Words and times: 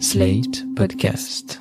Slate 0.00 0.64
Podcast. 0.74 1.60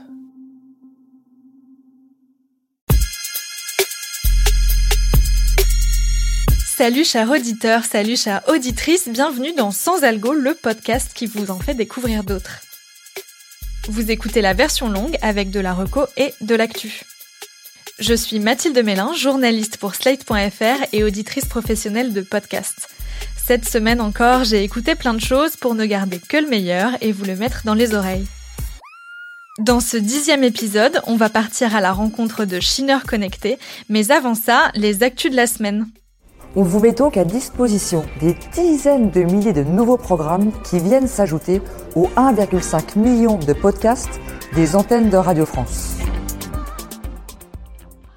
Salut 6.65 7.05
chers 7.05 7.29
auditeurs, 7.29 7.85
salut 7.85 8.17
chères 8.17 8.41
auditrices, 8.47 9.07
bienvenue 9.07 9.53
dans 9.53 9.71
Sans 9.71 10.03
Algo, 10.03 10.33
le 10.33 10.55
podcast 10.55 11.11
qui 11.13 11.27
vous 11.27 11.51
en 11.51 11.59
fait 11.59 11.75
découvrir 11.75 12.23
d'autres. 12.23 12.61
Vous 13.87 14.09
écoutez 14.09 14.41
la 14.41 14.53
version 14.53 14.89
longue 14.89 15.17
avec 15.21 15.51
de 15.51 15.59
la 15.59 15.73
reco 15.73 16.05
et 16.17 16.33
de 16.41 16.55
l'actu. 16.55 17.03
Je 17.99 18.15
suis 18.15 18.39
Mathilde 18.39 18.83
Mélin, 18.83 19.13
journaliste 19.13 19.77
pour 19.77 19.93
Slate.fr 19.93 20.87
et 20.91 21.03
auditrice 21.03 21.45
professionnelle 21.45 22.13
de 22.13 22.21
podcast. 22.21 22.89
Cette 23.45 23.67
semaine 23.67 23.99
encore, 23.99 24.45
j'ai 24.45 24.63
écouté 24.63 24.95
plein 24.95 25.13
de 25.13 25.19
choses 25.19 25.57
pour 25.57 25.75
ne 25.75 25.85
garder 25.85 26.17
que 26.17 26.37
le 26.37 26.47
meilleur 26.47 26.91
et 27.01 27.11
vous 27.11 27.25
le 27.25 27.35
mettre 27.35 27.63
dans 27.65 27.73
les 27.73 27.93
oreilles. 27.93 28.25
Dans 29.59 29.81
ce 29.81 29.97
dixième 29.97 30.45
épisode, 30.45 31.01
on 31.07 31.17
va 31.17 31.27
partir 31.27 31.75
à 31.75 31.81
la 31.81 31.91
rencontre 31.91 32.45
de 32.45 32.61
Shiner 32.61 32.99
Connecté, 33.05 33.59
mais 33.89 34.11
avant 34.11 34.33
ça, 34.33 34.71
les 34.75 35.03
actus 35.03 35.29
de 35.29 35.35
la 35.35 35.45
semaine. 35.45 35.87
On 36.55 36.63
vous 36.63 36.79
met 36.79 36.93
donc 36.93 37.17
à 37.17 37.25
disposition 37.25 38.05
des 38.21 38.37
dizaines 38.53 39.11
de 39.11 39.23
milliers 39.23 39.51
de 39.51 39.63
nouveaux 39.63 39.97
programmes 39.97 40.53
qui 40.63 40.79
viennent 40.79 41.09
s'ajouter 41.09 41.61
aux 41.95 42.07
1,5 42.15 42.97
million 42.97 43.37
de 43.37 43.51
podcasts 43.51 44.21
des 44.55 44.77
antennes 44.77 45.09
de 45.09 45.17
Radio 45.17 45.45
France. 45.45 45.97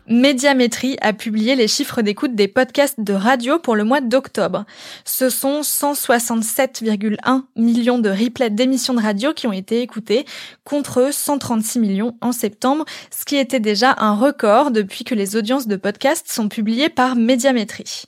Médiamétrie 0.09 0.96
a 1.01 1.12
publié 1.12 1.56
les 1.56 1.66
chiffres 1.66 2.01
d'écoute 2.01 2.37
des 2.37 2.46
podcasts 2.46 3.01
de 3.01 3.12
radio 3.12 3.59
pour 3.59 3.74
le 3.74 3.83
mois 3.83 4.01
d'octobre. 4.01 4.65
Ce 5.05 5.29
sont 5.29 5.62
167,1 5.62 7.42
millions 7.56 7.98
de 7.98 8.09
replays 8.09 8.51
d'émissions 8.51 8.95
de 8.95 9.02
radio 9.02 9.32
qui 9.32 9.48
ont 9.48 9.52
été 9.52 9.80
écoutés 9.80 10.24
contre 10.62 11.12
136 11.12 11.80
millions 11.80 12.16
en 12.20 12.30
septembre, 12.30 12.84
ce 13.10 13.24
qui 13.24 13.37
était 13.37 13.59
déjà 13.59 13.96
un 13.99 14.15
record 14.15 14.71
depuis 14.71 15.02
que 15.02 15.16
les 15.16 15.34
audiences 15.34 15.66
de 15.66 15.77
podcasts 15.77 16.30
sont 16.30 16.49
publiées 16.49 16.88
par 16.88 17.16
Médiamétrie. 17.16 18.04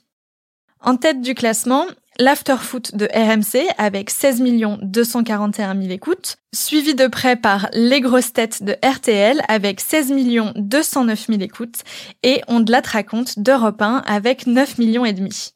En 0.81 0.95
tête 0.95 1.19
du 1.19 1.35
classement, 1.35 1.85
l'afterfoot 2.19 2.95
de 2.95 3.07
RMC 3.13 3.67
avec 3.77 4.09
16 4.09 4.43
241 4.81 5.81
000 5.81 5.91
écoutes, 5.91 6.37
suivi 6.53 6.93
de 6.93 7.07
près 7.07 7.37
par 7.37 7.69
les 7.73 8.01
grosses 8.01 8.33
têtes 8.33 8.61
de 8.61 8.75
RTL 8.85 9.41
avec 9.47 9.79
16 9.79 10.13
209 10.55 11.27
000 11.27 11.41
écoutes 11.41 11.83
et 12.23 12.41
On 12.47 12.59
de 12.59 12.71
la 12.71 12.81
raconte 12.85 13.39
d'Europe 13.39 13.81
1 13.81 14.03
avec 14.05 14.45
9 14.45 14.77
millions 14.77 15.05
et 15.05 15.13
demi. 15.13 15.53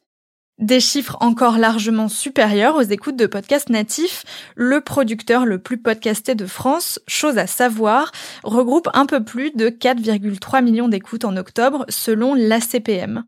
Des 0.58 0.78
chiffres 0.78 1.16
encore 1.20 1.58
largement 1.58 2.08
supérieurs 2.08 2.76
aux 2.76 2.82
écoutes 2.82 3.16
de 3.16 3.26
podcasts 3.26 3.70
natifs, 3.70 4.24
le 4.54 4.80
producteur 4.80 5.46
le 5.46 5.58
plus 5.58 5.78
podcasté 5.78 6.36
de 6.36 6.46
France, 6.46 7.00
chose 7.08 7.38
à 7.38 7.48
savoir, 7.48 8.12
regroupe 8.44 8.88
un 8.94 9.04
peu 9.04 9.24
plus 9.24 9.50
de 9.50 9.68
4,3 9.68 10.62
millions 10.62 10.88
d'écoutes 10.88 11.24
en 11.24 11.36
octobre 11.36 11.84
selon 11.88 12.34
l'ACPM. 12.34 13.24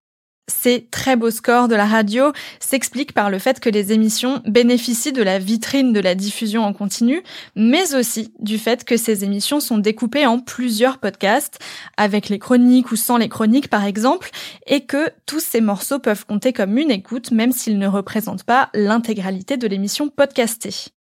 Ces 0.49 0.87
très 0.91 1.17
beaux 1.17 1.33
scores 1.33 1.67
de 1.67 1.75
la 1.75 1.87
radio 1.87 2.33
s'expliquent 2.61 3.13
par 3.13 3.31
le 3.31 3.41
fait 3.41 3.59
que 3.59 3.69
les 3.69 3.93
émissions 3.93 4.43
bénéficient 4.47 5.13
de 5.13 5.23
la 5.23 5.41
vitrine 5.41 5.93
de 5.93 5.99
la 5.99 6.15
diffusion 6.15 6.63
en 6.65 6.73
continu, 6.73 7.23
mais 7.57 7.95
aussi 7.95 8.33
du 8.39 8.57
fait 8.57 8.85
que 8.85 8.97
ces 8.97 9.25
émissions 9.25 9.59
sont 9.59 9.79
découpées 9.79 10.27
en 10.27 10.39
plusieurs 10.39 10.99
podcasts, 10.99 11.59
avec 11.97 12.29
les 12.29 12.39
chroniques 12.39 12.93
ou 12.93 12.97
sans 12.97 13.17
les 13.17 13.29
chroniques 13.29 13.69
par 13.69 13.85
exemple, 13.85 14.31
et 14.69 14.83
que 14.83 15.11
tous 15.27 15.41
ces 15.41 15.61
morceaux 15.61 15.99
peuvent 15.99 16.25
compter 16.25 16.53
comme 16.53 16.79
une 16.79 16.93
écoute 16.93 17.33
même 17.33 17.53
s'ils 17.53 17.79
ne 17.79 17.89
représentent 17.89 18.45
pas 18.45 18.71
l'intégralité 18.73 19.57
de 19.57 19.67
l'émission 19.67 20.09
podcastée. 20.09 20.96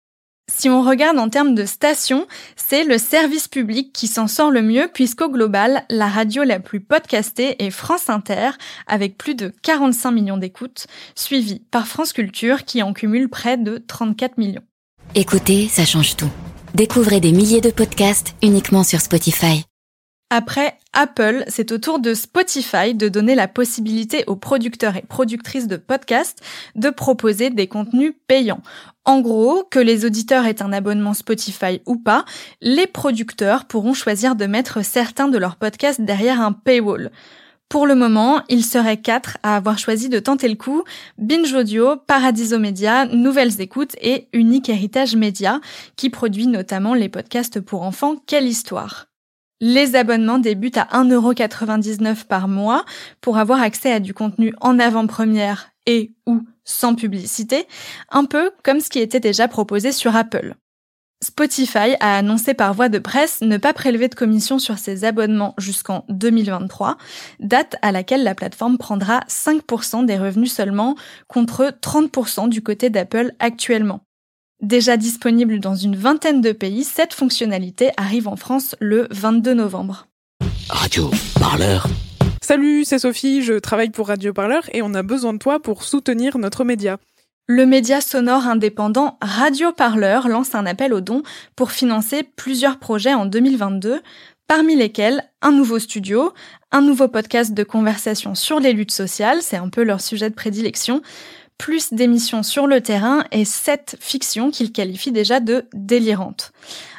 Si 0.48 0.68
on 0.68 0.82
regarde 0.82 1.18
en 1.18 1.28
termes 1.28 1.54
de 1.54 1.64
stations, 1.64 2.26
c'est 2.54 2.84
le 2.84 2.98
service 2.98 3.48
public 3.48 3.92
qui 3.92 4.06
s'en 4.06 4.28
sort 4.28 4.50
le 4.50 4.62
mieux 4.62 4.88
puisqu'au 4.92 5.28
global, 5.28 5.84
la 5.90 6.06
radio 6.06 6.44
la 6.44 6.60
plus 6.60 6.80
podcastée 6.80 7.62
est 7.64 7.70
France 7.70 8.08
Inter 8.08 8.50
avec 8.86 9.18
plus 9.18 9.34
de 9.34 9.52
45 9.62 10.12
millions 10.12 10.36
d'écoutes, 10.36 10.86
suivie 11.14 11.62
par 11.70 11.86
France 11.88 12.12
Culture 12.12 12.64
qui 12.64 12.82
en 12.82 12.92
cumule 12.92 13.28
près 13.28 13.56
de 13.56 13.78
34 13.86 14.38
millions. 14.38 14.62
Écoutez, 15.14 15.68
ça 15.68 15.84
change 15.84 16.16
tout. 16.16 16.30
Découvrez 16.74 17.20
des 17.20 17.32
milliers 17.32 17.60
de 17.60 17.70
podcasts 17.70 18.34
uniquement 18.42 18.84
sur 18.84 19.00
Spotify. 19.00 19.64
Après 20.28 20.76
Apple, 20.92 21.44
c'est 21.46 21.70
au 21.70 21.78
tour 21.78 22.00
de 22.00 22.12
Spotify 22.12 22.94
de 22.94 23.08
donner 23.08 23.36
la 23.36 23.46
possibilité 23.46 24.24
aux 24.26 24.34
producteurs 24.34 24.96
et 24.96 25.02
productrices 25.02 25.68
de 25.68 25.76
podcasts 25.76 26.42
de 26.74 26.90
proposer 26.90 27.50
des 27.50 27.68
contenus 27.68 28.12
payants. 28.26 28.60
En 29.04 29.20
gros, 29.20 29.62
que 29.70 29.78
les 29.78 30.04
auditeurs 30.04 30.44
aient 30.44 30.62
un 30.62 30.72
abonnement 30.72 31.14
Spotify 31.14 31.80
ou 31.86 31.94
pas, 31.96 32.24
les 32.60 32.88
producteurs 32.88 33.66
pourront 33.66 33.94
choisir 33.94 34.34
de 34.34 34.46
mettre 34.46 34.84
certains 34.84 35.28
de 35.28 35.38
leurs 35.38 35.54
podcasts 35.54 36.00
derrière 36.00 36.40
un 36.40 36.52
paywall. 36.52 37.12
Pour 37.68 37.86
le 37.86 37.94
moment, 37.94 38.42
ils 38.48 38.64
seraient 38.64 39.00
quatre 39.00 39.38
à 39.44 39.54
avoir 39.54 39.78
choisi 39.78 40.08
de 40.08 40.18
tenter 40.18 40.48
le 40.48 40.56
coup, 40.56 40.82
Binge 41.18 41.54
Audio, 41.54 41.96
Paradiso 42.04 42.58
Media, 42.58 43.06
Nouvelles 43.06 43.60
Écoutes 43.60 43.94
et 44.00 44.26
Unique 44.32 44.68
Héritage 44.68 45.14
Média, 45.14 45.60
qui 45.94 46.10
produit 46.10 46.48
notamment 46.48 46.94
les 46.94 47.08
podcasts 47.08 47.60
pour 47.60 47.82
enfants 47.82 48.16
Quelle 48.26 48.46
Histoire. 48.46 49.06
Les 49.60 49.96
abonnements 49.96 50.38
débutent 50.38 50.76
à 50.76 50.88
1,99€ 50.92 52.26
par 52.26 52.46
mois 52.46 52.84
pour 53.20 53.38
avoir 53.38 53.62
accès 53.62 53.90
à 53.90 54.00
du 54.00 54.12
contenu 54.12 54.52
en 54.60 54.78
avant-première 54.78 55.70
et 55.86 56.12
ou 56.26 56.42
sans 56.64 56.94
publicité, 56.94 57.66
un 58.10 58.24
peu 58.24 58.50
comme 58.62 58.80
ce 58.80 58.90
qui 58.90 58.98
était 58.98 59.20
déjà 59.20 59.48
proposé 59.48 59.92
sur 59.92 60.14
Apple. 60.14 60.54
Spotify 61.24 61.96
a 62.00 62.18
annoncé 62.18 62.52
par 62.52 62.74
voie 62.74 62.90
de 62.90 62.98
presse 62.98 63.40
ne 63.40 63.56
pas 63.56 63.72
prélever 63.72 64.08
de 64.08 64.14
commission 64.14 64.58
sur 64.58 64.76
ses 64.76 65.04
abonnements 65.04 65.54
jusqu'en 65.56 66.04
2023, 66.10 66.98
date 67.40 67.76
à 67.80 67.90
laquelle 67.90 68.22
la 68.22 68.34
plateforme 68.34 68.76
prendra 68.76 69.20
5% 69.28 70.04
des 70.04 70.18
revenus 70.18 70.52
seulement 70.52 70.94
contre 71.26 71.74
30% 71.80 72.50
du 72.50 72.62
côté 72.62 72.90
d'Apple 72.90 73.32
actuellement. 73.38 74.05
Déjà 74.62 74.96
disponible 74.96 75.60
dans 75.60 75.74
une 75.74 75.96
vingtaine 75.96 76.40
de 76.40 76.50
pays, 76.50 76.82
cette 76.82 77.12
fonctionnalité 77.12 77.90
arrive 77.98 78.26
en 78.26 78.36
France 78.36 78.74
le 78.80 79.06
22 79.10 79.52
novembre. 79.52 80.08
Radio 80.70 81.10
Parleur. 81.38 81.86
Salut, 82.40 82.86
c'est 82.86 82.98
Sophie, 82.98 83.42
je 83.42 83.52
travaille 83.58 83.90
pour 83.90 84.08
Radio 84.08 84.32
Parleur 84.32 84.62
et 84.72 84.80
on 84.80 84.94
a 84.94 85.02
besoin 85.02 85.34
de 85.34 85.38
toi 85.38 85.60
pour 85.60 85.82
soutenir 85.84 86.38
notre 86.38 86.64
média. 86.64 86.96
Le 87.46 87.66
média 87.66 88.00
sonore 88.00 88.46
indépendant 88.46 89.18
Radio 89.20 89.72
Parleur 89.72 90.26
lance 90.26 90.54
un 90.54 90.64
appel 90.64 90.94
aux 90.94 91.02
dons 91.02 91.22
pour 91.54 91.70
financer 91.70 92.22
plusieurs 92.22 92.78
projets 92.78 93.12
en 93.12 93.26
2022, 93.26 94.00
parmi 94.48 94.74
lesquels 94.74 95.22
un 95.42 95.52
nouveau 95.52 95.78
studio, 95.78 96.32
un 96.72 96.80
nouveau 96.80 97.08
podcast 97.08 97.52
de 97.52 97.62
conversation 97.62 98.34
sur 98.34 98.58
les 98.58 98.72
luttes 98.72 98.90
sociales, 98.90 99.42
c'est 99.42 99.58
un 99.58 99.68
peu 99.68 99.82
leur 99.82 100.00
sujet 100.00 100.30
de 100.30 100.34
prédilection, 100.34 101.02
plus 101.58 101.92
d'émissions 101.92 102.42
sur 102.42 102.66
le 102.66 102.80
terrain 102.80 103.24
et 103.32 103.44
sept 103.44 103.96
fictions 104.00 104.50
qu'il 104.50 104.72
qualifie 104.72 105.12
déjà 105.12 105.40
de 105.40 105.66
délirantes. 105.72 106.52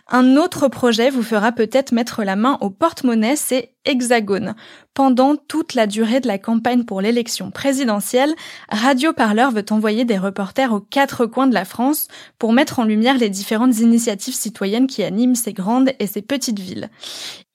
Un 0.09 0.37
autre 0.37 0.69
projet 0.69 1.09
vous 1.09 1.23
fera 1.23 1.51
peut-être 1.51 1.91
mettre 1.91 2.23
la 2.23 2.37
main 2.37 2.57
au 2.61 2.69
porte-monnaie, 2.69 3.35
c'est 3.35 3.73
Hexagone. 3.83 4.55
Pendant 4.97 5.35
toute 5.35 5.75
la 5.75 5.85
durée 5.85 6.21
de 6.21 6.27
la 6.27 6.39
campagne 6.39 6.83
pour 6.83 7.01
l'élection 7.01 7.51
présidentielle, 7.51 8.33
Radio 8.69 9.13
Parleur 9.13 9.51
veut 9.51 9.65
envoyer 9.69 10.05
des 10.05 10.17
reporters 10.17 10.73
aux 10.73 10.79
quatre 10.79 11.27
coins 11.27 11.45
de 11.45 11.53
la 11.53 11.65
France 11.65 12.07
pour 12.39 12.51
mettre 12.51 12.79
en 12.79 12.83
lumière 12.83 13.19
les 13.19 13.29
différentes 13.29 13.77
initiatives 13.77 14.33
citoyennes 14.33 14.87
qui 14.87 15.03
animent 15.03 15.35
ces 15.35 15.53
grandes 15.53 15.91
et 15.99 16.07
ces 16.07 16.23
petites 16.23 16.57
villes. 16.57 16.89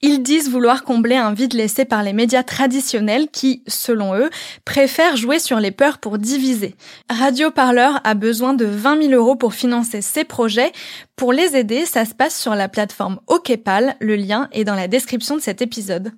Ils 0.03 0.23
disent 0.23 0.51
vouloir 0.51 0.85
combler 0.85 1.17
un 1.17 1.33
vide 1.33 1.55
laissé 1.55 1.85
par 1.85 2.05
les 2.05 2.13
médias 2.13 2.45
traditionnels 2.45 3.27
qui, 3.33 3.65
selon 3.67 4.15
eux, 4.15 4.31
préfèrent 4.65 5.17
jouer 5.17 5.41
sur 5.41 5.59
les 5.59 5.73
peurs 5.73 5.99
pour 5.99 6.19
diviser. 6.19 6.77
Radio 7.11 7.51
Parleur 7.51 8.01
a 8.05 8.15
besoin 8.15 8.55
de 8.55 8.67
20 8.67 9.03
000 9.09 9.15
euros 9.15 9.35
pour 9.35 9.55
financer 9.55 10.01
ces 10.01 10.23
projets. 10.23 10.71
Pour 11.17 11.33
les 11.33 11.57
aider, 11.57 11.87
ça 11.87 12.05
se 12.05 12.15
passe 12.15 12.41
sur 12.41 12.55
la 12.55 12.69
plateforme 12.69 13.19
OKPAL. 13.27 13.97
Le 13.99 14.15
lien 14.15 14.49
est 14.53 14.63
dans 14.63 14.77
la 14.77 14.87
description 14.87 15.35
de 15.35 15.41
cet 15.41 15.61
épisode. 15.61 16.13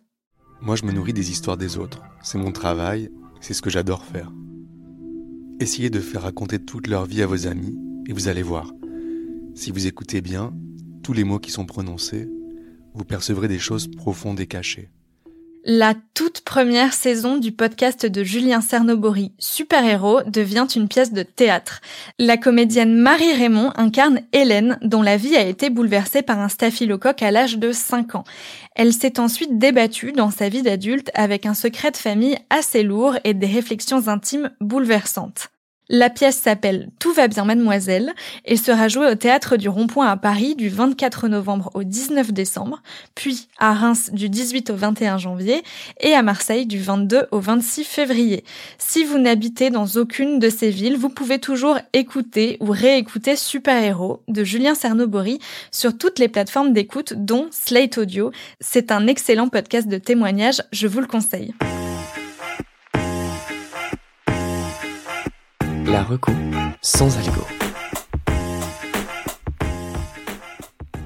Moi, 0.60 0.76
je 0.76 0.84
me 0.84 0.92
nourris 0.92 1.12
des 1.12 1.30
histoires 1.30 1.56
des 1.56 1.78
autres. 1.78 2.02
C'est 2.22 2.38
mon 2.38 2.52
travail, 2.52 3.10
c'est 3.40 3.54
ce 3.54 3.62
que 3.62 3.70
j'adore 3.70 4.04
faire. 4.04 4.32
Essayez 5.60 5.90
de 5.90 6.00
faire 6.00 6.22
raconter 6.22 6.58
toute 6.58 6.86
leur 6.86 7.04
vie 7.06 7.22
à 7.22 7.26
vos 7.26 7.46
amis 7.46 7.76
et 8.06 8.12
vous 8.12 8.28
allez 8.28 8.42
voir. 8.42 8.72
Si 9.54 9.70
vous 9.70 9.86
écoutez 9.86 10.20
bien, 10.20 10.52
tous 11.02 11.12
les 11.12 11.24
mots 11.24 11.38
qui 11.38 11.50
sont 11.50 11.66
prononcés, 11.66 12.28
vous 12.94 13.04
percevrez 13.04 13.48
des 13.48 13.58
choses 13.58 13.88
profondes 13.88 14.40
et 14.40 14.46
cachées. 14.46 14.90
La 15.66 15.94
toute 16.12 16.42
première 16.42 16.92
saison 16.92 17.38
du 17.38 17.50
podcast 17.50 18.04
de 18.04 18.22
Julien 18.22 18.60
Cernobori, 18.60 19.32
Super 19.38 19.82
Héros, 19.82 20.20
devient 20.26 20.66
une 20.76 20.88
pièce 20.88 21.14
de 21.14 21.22
théâtre. 21.22 21.80
La 22.18 22.36
comédienne 22.36 22.94
Marie 22.94 23.32
Raymond 23.32 23.72
incarne 23.74 24.20
Hélène, 24.34 24.78
dont 24.82 25.00
la 25.00 25.16
vie 25.16 25.36
a 25.36 25.46
été 25.46 25.70
bouleversée 25.70 26.20
par 26.20 26.38
un 26.38 26.50
staphylocoque 26.50 27.22
à 27.22 27.30
l'âge 27.30 27.56
de 27.56 27.72
5 27.72 28.14
ans. 28.14 28.24
Elle 28.76 28.92
s'est 28.92 29.18
ensuite 29.18 29.58
débattue 29.58 30.12
dans 30.12 30.30
sa 30.30 30.50
vie 30.50 30.60
d'adulte 30.60 31.10
avec 31.14 31.46
un 31.46 31.54
secret 31.54 31.92
de 31.92 31.96
famille 31.96 32.36
assez 32.50 32.82
lourd 32.82 33.16
et 33.24 33.32
des 33.32 33.46
réflexions 33.46 34.08
intimes 34.08 34.50
bouleversantes. 34.60 35.48
La 35.90 36.08
pièce 36.08 36.36
s'appelle 36.36 36.88
Tout 36.98 37.12
va 37.12 37.28
bien 37.28 37.44
mademoiselle 37.44 38.14
et 38.46 38.56
sera 38.56 38.88
jouée 38.88 39.06
au 39.06 39.14
théâtre 39.16 39.58
du 39.58 39.68
Rond-Point 39.68 40.08
à 40.08 40.16
Paris 40.16 40.54
du 40.54 40.70
24 40.70 41.28
novembre 41.28 41.70
au 41.74 41.84
19 41.84 42.32
décembre, 42.32 42.82
puis 43.14 43.48
à 43.58 43.74
Reims 43.74 44.10
du 44.10 44.30
18 44.30 44.70
au 44.70 44.76
21 44.76 45.18
janvier 45.18 45.62
et 46.00 46.14
à 46.14 46.22
Marseille 46.22 46.64
du 46.64 46.80
22 46.80 47.26
au 47.32 47.38
26 47.38 47.84
février. 47.84 48.44
Si 48.78 49.04
vous 49.04 49.18
n'habitez 49.18 49.68
dans 49.68 49.86
aucune 49.96 50.38
de 50.38 50.48
ces 50.48 50.70
villes, 50.70 50.96
vous 50.96 51.10
pouvez 51.10 51.38
toujours 51.38 51.78
écouter 51.92 52.56
ou 52.60 52.70
réécouter 52.70 53.36
Super 53.36 53.82
Héros 53.82 54.22
de 54.26 54.42
Julien 54.42 54.74
Cernobori 54.74 55.38
sur 55.70 55.98
toutes 55.98 56.18
les 56.18 56.28
plateformes 56.28 56.72
d'écoute 56.72 57.12
dont 57.14 57.48
Slate 57.50 57.98
Audio. 57.98 58.32
C'est 58.58 58.90
un 58.90 59.06
excellent 59.06 59.48
podcast 59.48 59.86
de 59.86 59.98
témoignages, 59.98 60.62
je 60.72 60.86
vous 60.86 61.00
le 61.00 61.06
conseille. 61.06 61.52
La 65.94 66.02
reco 66.02 66.32
sans 66.82 67.16
algo. 67.18 67.46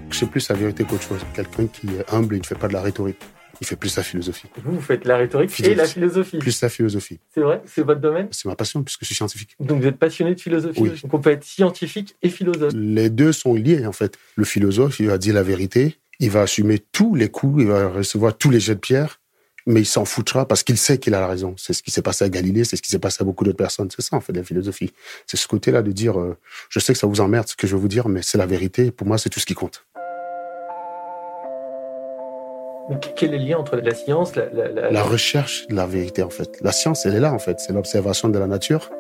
Je 0.09 0.17
sais 0.17 0.25
plus 0.25 0.49
la 0.49 0.55
vérité 0.55 0.85
qu'autre 0.85 1.03
chose. 1.03 1.21
Quelqu'un 1.35 1.67
qui 1.67 1.89
est 1.89 2.11
humble 2.11 2.37
et 2.37 2.39
ne 2.39 2.43
fait 2.43 2.55
pas 2.55 2.69
de 2.69 2.73
la 2.73 2.81
rhétorique. 2.81 3.19
Il 3.61 3.67
fait 3.67 3.77
plus 3.77 3.95
la 3.99 4.03
philosophie. 4.03 4.47
Vous, 4.65 4.77
vous 4.77 4.81
faites 4.81 5.05
la 5.05 5.19
rhétorique 5.19 5.61
et 5.61 5.75
la 5.75 5.85
philosophie. 5.85 6.39
Plus 6.39 6.63
la 6.63 6.71
philosophie. 6.71 7.21
C'est 7.35 7.43
vrai? 7.43 7.61
C'est 7.67 7.83
votre 7.83 8.01
domaine? 8.01 8.29
C'est 8.31 8.49
ma 8.49 8.57
passion 8.57 8.83
puisque 8.83 9.03
je 9.03 9.07
suis 9.09 9.15
scientifique. 9.15 9.57
Donc 9.61 9.83
vous 9.83 9.89
êtes 9.89 9.99
passionné 9.99 10.35
de 10.35 10.41
philosophie? 10.41 10.81
Oui. 10.81 10.99
Donc 11.03 11.13
on 11.13 11.19
peut 11.19 11.33
être 11.33 11.45
scientifique 11.45 12.17
et 12.23 12.31
philosophe. 12.31 12.73
Les 12.75 13.11
deux 13.11 13.33
sont 13.33 13.53
liés 13.53 13.85
en 13.85 13.93
fait. 13.93 14.17
Le 14.37 14.45
philosophe, 14.47 15.01
il 15.01 15.09
va 15.09 15.19
dire 15.19 15.35
la 15.35 15.43
vérité, 15.43 15.99
il 16.19 16.31
va 16.31 16.41
assumer 16.41 16.79
tous 16.79 17.15
les 17.15 17.29
coups, 17.29 17.61
il 17.61 17.69
va 17.69 17.91
recevoir 17.91 18.39
tous 18.39 18.49
les 18.49 18.59
jets 18.59 18.77
de 18.77 18.81
pierre, 18.81 19.21
mais 19.71 19.81
il 19.83 19.87
s'en 19.87 20.05
foutra 20.07 20.49
parce 20.49 20.63
qu'il 20.63 20.79
sait 20.79 20.97
qu'il 20.99 21.15
a 21.15 21.21
la 21.21 21.29
raison. 21.29 21.55
C'est 21.59 21.75
ce 21.75 21.83
qui 21.83 21.91
s'est 21.91 22.03
passé 22.03 22.25
à 22.25 22.29
Galilée, 22.31 22.65
c'est 22.65 22.77
ce 22.77 22.83
qui 22.83 22.91
s'est 22.91 22.99
passé 22.99 23.19
à 23.21 23.25
beaucoup 23.25 23.45
d'autres 23.45 23.59
personnes. 23.59 23.89
C'est 23.95 24.03
ça 24.03 24.17
en 24.17 24.21
fait 24.21 24.33
la 24.33 24.43
philosophie. 24.43 24.93
C'est 25.27 25.37
ce 25.37 25.47
côté-là 25.47 25.83
de 25.83 25.93
dire, 25.93 26.19
euh, 26.19 26.37
je 26.71 26.81
sais 26.81 26.95
que 26.95 26.99
ça 26.99 27.07
vous 27.07 27.21
emmerde 27.21 27.47
ce 27.47 27.55
que 27.55 27.67
je 27.67 27.77
vais 27.77 27.81
vous 27.81 27.87
dire, 27.89 28.09
mais 28.09 28.23
c'est 28.23 28.39
la 28.39 28.47
vérité. 28.47 28.91
Pour 28.91 29.07
moi, 29.07 29.19
c'est 29.19 29.29
tout 29.29 29.41
ce 29.41 29.47
qui 29.47 29.55
compte. 29.55 29.85
Quel 33.17 33.35
est 33.35 33.39
le 33.39 33.45
lien 33.45 33.59
entre 33.59 33.77
la 33.77 33.95
science, 33.95 34.35
la, 34.35 34.49
la, 34.49 34.69
la- 34.69 34.91
La 34.91 35.03
recherche 35.03 35.67
de 35.69 35.75
la 35.75 35.87
vérité 35.87 36.23
en 36.23 36.31
fait. 36.31 36.59
La 36.63 36.73
science, 36.73 37.05
elle 37.05 37.15
est 37.15 37.21
là 37.21 37.35
en 37.35 37.39
fait. 37.39 37.61
C'est 37.61 37.75
l'observation 37.75 38.31
de 38.31 38.39
la 38.39 38.47
nature 38.47 38.91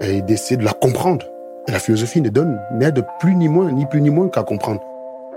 et 0.00 0.22
d'essayer 0.22 0.56
de 0.56 0.64
la 0.64 0.72
comprendre. 0.72 1.26
Et 1.66 1.72
la 1.72 1.80
philosophie 1.80 2.20
ne 2.20 2.28
donne 2.28 2.60
n'aide 2.72 3.04
plus 3.18 3.34
ni 3.34 3.48
moins, 3.48 3.72
ni 3.72 3.86
plus 3.86 4.00
ni 4.00 4.10
moins 4.10 4.28
qu'à 4.28 4.44
comprendre. 4.44 4.82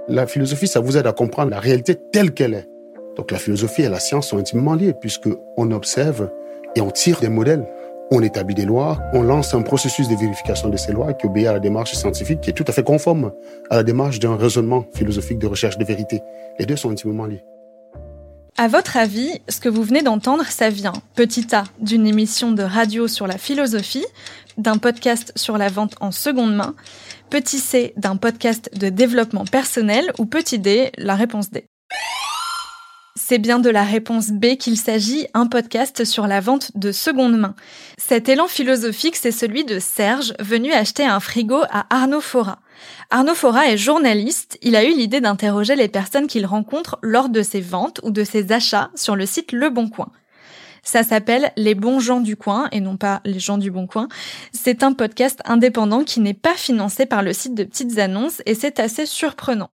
La 0.07 0.27
philosophie, 0.27 0.67
ça 0.67 0.79
vous 0.79 0.95
aide 0.97 1.07
à 1.07 1.13
comprendre 1.13 1.49
la 1.49 1.59
réalité 1.59 1.95
telle 2.13 2.31
qu'elle 2.33 2.53
est. 2.53 2.67
Donc 3.17 3.31
la 3.31 3.39
philosophie 3.39 3.81
et 3.81 3.89
la 3.89 3.99
science 3.99 4.29
sont 4.29 4.37
intimement 4.37 4.75
liées 4.75 4.93
puisque 4.93 5.29
on 5.57 5.71
observe 5.71 6.29
et 6.75 6.81
on 6.81 6.91
tire 6.91 7.19
des 7.19 7.29
modèles. 7.29 7.65
On 8.09 8.21
établit 8.21 8.55
des 8.55 8.63
lois, 8.63 8.99
on 9.11 9.21
lance 9.21 9.53
un 9.53 9.63
processus 9.63 10.07
de 10.07 10.15
vérification 10.15 10.69
de 10.69 10.77
ces 10.77 10.93
lois 10.93 11.13
qui 11.13 11.25
obéit 11.25 11.47
à 11.47 11.53
la 11.53 11.59
démarche 11.59 11.93
scientifique 11.93 12.39
qui 12.39 12.51
est 12.51 12.53
tout 12.53 12.63
à 12.67 12.71
fait 12.71 12.83
conforme 12.83 13.33
à 13.69 13.75
la 13.75 13.83
démarche 13.83 14.19
d'un 14.19 14.37
raisonnement 14.37 14.85
philosophique 14.95 15.39
de 15.39 15.47
recherche 15.47 15.77
de 15.77 15.83
vérité. 15.83 16.21
Les 16.57 16.65
deux 16.65 16.77
sont 16.77 16.91
intimement 16.91 17.25
liés. 17.25 17.43
À 18.59 18.67
votre 18.67 18.97
avis, 18.97 19.39
ce 19.49 19.59
que 19.59 19.69
vous 19.69 19.83
venez 19.83 20.01
d'entendre, 20.01 20.45
ça 20.45 20.69
vient, 20.69 20.93
petit 21.15 21.53
a, 21.53 21.65
d'une 21.79 22.07
émission 22.07 22.51
de 22.51 22.63
radio 22.63 23.07
sur 23.07 23.27
la 23.27 23.37
philosophie, 23.37 24.05
d'un 24.57 24.77
podcast 24.77 25.31
sur 25.35 25.59
la 25.59 25.67
vente 25.67 25.93
en 25.99 26.11
seconde 26.11 26.55
main, 26.55 26.73
petit 27.29 27.59
c, 27.59 27.93
d'un 27.97 28.15
podcast 28.15 28.71
de 28.75 28.89
développement 28.89 29.45
personnel, 29.45 30.11
ou 30.17 30.25
petit 30.25 30.57
d, 30.57 30.91
la 30.97 31.13
réponse 31.13 31.51
D. 31.51 31.65
C'est 33.29 33.39
bien 33.39 33.59
de 33.59 33.69
la 33.69 33.83
réponse 33.83 34.29
B 34.29 34.55
qu'il 34.55 34.77
s'agit, 34.77 35.27
un 35.33 35.47
podcast 35.47 36.05
sur 36.05 36.27
la 36.27 36.39
vente 36.39 36.71
de 36.77 36.93
seconde 36.93 37.37
main. 37.37 37.55
Cet 37.97 38.29
élan 38.29 38.47
philosophique, 38.47 39.17
c'est 39.17 39.33
celui 39.33 39.65
de 39.65 39.79
Serge, 39.79 40.33
venu 40.39 40.71
acheter 40.71 41.03
un 41.03 41.19
frigo 41.19 41.57
à 41.69 41.93
Arnaud 41.93 42.21
Fora. 42.21 42.59
Arnaud 43.09 43.35
Fora 43.35 43.67
est 43.67 43.75
journaliste, 43.75 44.57
il 44.61 44.77
a 44.77 44.85
eu 44.85 44.93
l'idée 44.93 45.19
d'interroger 45.19 45.75
les 45.75 45.89
personnes 45.89 46.27
qu'il 46.27 46.45
rencontre 46.45 46.99
lors 47.01 47.27
de 47.27 47.41
ses 47.41 47.59
ventes 47.59 47.99
ou 48.01 48.11
de 48.11 48.23
ses 48.23 48.53
achats 48.53 48.91
sur 48.95 49.17
le 49.17 49.25
site 49.25 49.51
Le 49.51 49.69
Bon 49.69 49.89
Coin. 49.89 50.07
Ça 50.81 51.03
s'appelle 51.03 51.51
Les 51.57 51.75
bons 51.75 51.99
gens 51.99 52.21
du 52.21 52.37
coin 52.37 52.69
et 52.71 52.79
non 52.79 52.95
pas 52.95 53.19
les 53.25 53.41
gens 53.41 53.57
du 53.57 53.71
bon 53.71 53.87
coin. 53.87 54.07
C'est 54.53 54.83
un 54.83 54.93
podcast 54.93 55.41
indépendant 55.43 56.05
qui 56.05 56.21
n'est 56.21 56.33
pas 56.33 56.55
financé 56.55 57.05
par 57.05 57.23
le 57.23 57.33
site 57.33 57.55
de 57.55 57.65
petites 57.65 57.97
annonces 57.97 58.41
et 58.45 58.55
c'est 58.55 58.79
assez 58.79 59.05
surprenant. 59.05 59.69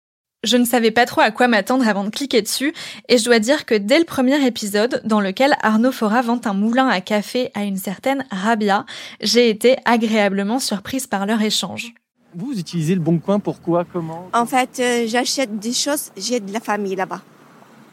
Je 0.45 0.55
ne 0.55 0.63
savais 0.63 0.91
pas 0.91 1.05
trop 1.05 1.19
à 1.19 1.31
quoi 1.31 1.49
m'attendre 1.49 1.85
avant 1.85 2.05
de 2.05 2.09
cliquer 2.09 2.41
dessus 2.41 2.73
et 3.09 3.17
je 3.17 3.25
dois 3.25 3.39
dire 3.39 3.65
que 3.65 3.75
dès 3.75 3.99
le 3.99 4.05
premier 4.05 4.45
épisode 4.45 5.01
dans 5.03 5.19
lequel 5.19 5.53
Arnaud 5.61 5.91
Fora 5.91 6.21
vend 6.21 6.39
un 6.45 6.53
moulin 6.53 6.87
à 6.87 7.01
café 7.01 7.51
à 7.55 7.65
une 7.65 7.75
certaine 7.75 8.25
Rabia, 8.31 8.85
j'ai 9.19 9.49
été 9.49 9.75
agréablement 9.83 10.59
surprise 10.59 11.07
par 11.07 11.25
leur 11.25 11.41
échange. 11.41 11.93
Vous 12.33 12.57
utilisez 12.57 12.95
le 12.95 13.01
bon 13.01 13.19
coin 13.19 13.39
pourquoi 13.39 13.83
Comment? 13.91 14.29
En 14.31 14.45
fait, 14.45 14.79
euh, 14.79 15.07
j'achète 15.07 15.59
des 15.59 15.73
choses, 15.73 16.11
j'ai 16.15 16.39
de 16.39 16.53
la 16.53 16.61
famille 16.61 16.95
là-bas. 16.95 17.21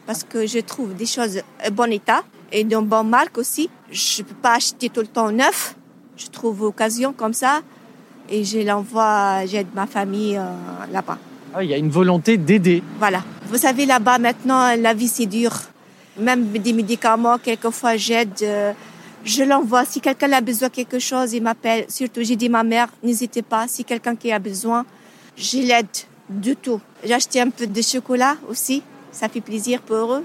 Parce 0.05 0.23
que 0.23 0.47
je 0.47 0.59
trouve 0.59 0.95
des 0.95 1.05
choses 1.05 1.41
en 1.67 1.71
bon 1.71 1.91
état 1.91 2.23
et 2.53 2.63
de 2.63 2.77
bonne 2.77 3.09
marque 3.09 3.37
aussi. 3.37 3.69
Je 3.91 4.23
peux 4.23 4.35
pas 4.35 4.55
acheter 4.55 4.87
tout 4.87 5.01
le 5.01 5.07
temps 5.07 5.33
neuf. 5.33 5.75
Je 6.15 6.27
trouve 6.27 6.61
occasion 6.61 7.11
comme 7.11 7.33
ça 7.33 7.59
et 8.29 8.45
je 8.45 8.59
l'envoie, 8.59 9.45
j'aide 9.45 9.67
ma 9.75 9.85
famille 9.85 10.37
euh, 10.37 10.45
là-bas. 10.93 11.17
Ah, 11.57 11.63
Il 11.63 11.69
y 11.71 11.73
a 11.73 11.77
une 11.77 11.89
volonté 11.89 12.37
d'aider. 12.37 12.83
Voilà. 12.99 13.23
Vous 13.49 13.57
savez, 13.57 13.85
là-bas, 13.87 14.19
maintenant, 14.19 14.75
la 14.77 14.93
vie, 14.93 15.07
c'est 15.07 15.25
dur. 15.25 15.51
Même 16.19 16.49
des 16.51 16.73
médicaments, 16.73 17.37
quelquefois, 17.39 17.97
j'aide. 17.97 18.29
euh, 18.43 18.73
je 19.25 19.43
l'envoie. 19.43 19.83
Si 19.83 19.99
quelqu'un 19.99 20.31
a 20.33 20.41
besoin 20.41 20.67
de 20.69 20.73
quelque 20.73 20.99
chose, 20.99 21.33
il 21.33 21.41
m'appelle. 21.41 21.85
Surtout, 21.89 22.21
j'ai 22.23 22.35
dit 22.35 22.45
à 22.45 22.49
ma 22.49 22.63
mère, 22.63 22.87
n'hésitez 23.03 23.41
pas. 23.41 23.67
Si 23.67 23.83
quelqu'un 23.83 24.15
qui 24.15 24.31
a 24.31 24.39
besoin, 24.39 24.85
je 25.35 25.57
l'aide 25.57 25.87
du 26.29 26.55
tout. 26.55 26.79
J'ai 27.03 27.13
acheté 27.15 27.41
un 27.41 27.49
peu 27.49 27.65
de 27.65 27.81
chocolat 27.81 28.35
aussi. 28.49 28.83
Ça 29.11 29.27
fait 29.27 29.41
plaisir 29.41 29.81
pour 29.81 30.13
eux. 30.13 30.23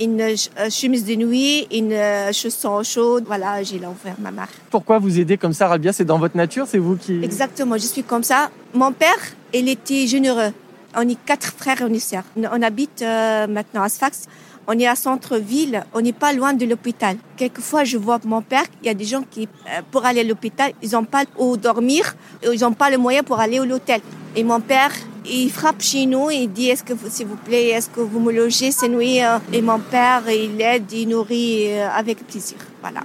Une 0.00 0.20
euh, 0.20 0.70
chemise 0.70 1.04
de 1.04 1.14
nuit, 1.14 1.68
une 1.72 1.92
euh, 1.92 2.32
chausson 2.32 2.82
chaude. 2.82 3.24
Voilà, 3.26 3.62
j'ai 3.62 3.78
l'envoyé 3.78 4.16
à 4.18 4.20
ma 4.20 4.32
mère. 4.32 4.48
Pourquoi 4.70 4.98
vous 4.98 5.20
aidez 5.20 5.36
comme 5.38 5.52
ça, 5.52 5.68
Rabia? 5.68 5.92
C'est 5.92 6.04
dans 6.04 6.18
votre 6.18 6.36
nature 6.36 6.66
C'est 6.66 6.78
vous 6.78 6.96
qui... 6.96 7.22
Exactement, 7.22 7.76
je 7.76 7.86
suis 7.86 8.02
comme 8.02 8.24
ça. 8.24 8.50
Mon 8.74 8.90
père, 8.90 9.20
il 9.52 9.68
était 9.68 10.06
généreux. 10.08 10.52
On 10.96 11.08
est 11.08 11.18
quatre 11.24 11.52
frères 11.56 11.82
et 11.82 11.88
une 11.88 11.98
sœur. 11.98 12.22
On 12.36 12.62
habite 12.62 13.02
euh, 13.02 13.46
maintenant 13.46 13.82
à 13.82 13.88
Sfax. 13.88 14.26
On 14.66 14.78
est 14.78 14.86
à 14.86 14.94
centre-ville, 14.94 15.84
on 15.92 16.00
n'est 16.00 16.14
pas 16.14 16.32
loin 16.32 16.54
de 16.54 16.64
l'hôpital. 16.64 17.18
Quelquefois, 17.36 17.84
je 17.84 17.98
vois 17.98 18.18
mon 18.24 18.40
père, 18.40 18.64
il 18.82 18.86
y 18.86 18.88
a 18.88 18.94
des 18.94 19.04
gens 19.04 19.22
qui, 19.30 19.46
euh, 19.66 19.82
pour 19.90 20.06
aller 20.06 20.20
à 20.20 20.24
l'hôpital, 20.24 20.72
ils 20.82 20.92
n'ont 20.92 21.04
pas 21.04 21.24
où 21.36 21.58
dormir, 21.58 22.16
ils 22.42 22.60
n'ont 22.60 22.72
pas 22.72 22.88
le 22.88 22.96
moyen 22.96 23.22
pour 23.22 23.38
aller 23.40 23.58
à 23.58 23.64
l'hôtel. 23.66 24.00
Et 24.34 24.42
mon 24.42 24.60
père, 24.60 24.90
il 25.26 25.50
frappe 25.50 25.82
chez 25.82 26.06
nous, 26.06 26.30
il 26.30 26.50
dit, 26.50 26.70
est-ce 26.70 26.82
que, 26.82 26.94
s'il 27.10 27.26
vous 27.26 27.36
plaît, 27.36 27.68
est-ce 27.68 27.90
que 27.90 28.00
vous 28.00 28.20
me 28.20 28.32
logez? 28.32 28.70
Ces 28.70 28.88
nuits 28.88 29.22
euh 29.22 29.36
Et 29.52 29.60
mon 29.60 29.80
père, 29.80 30.22
il 30.30 30.58
aide, 30.62 30.90
il 30.92 31.08
nourrit 31.08 31.78
avec 31.80 32.26
plaisir. 32.26 32.56
Voilà. 32.80 33.00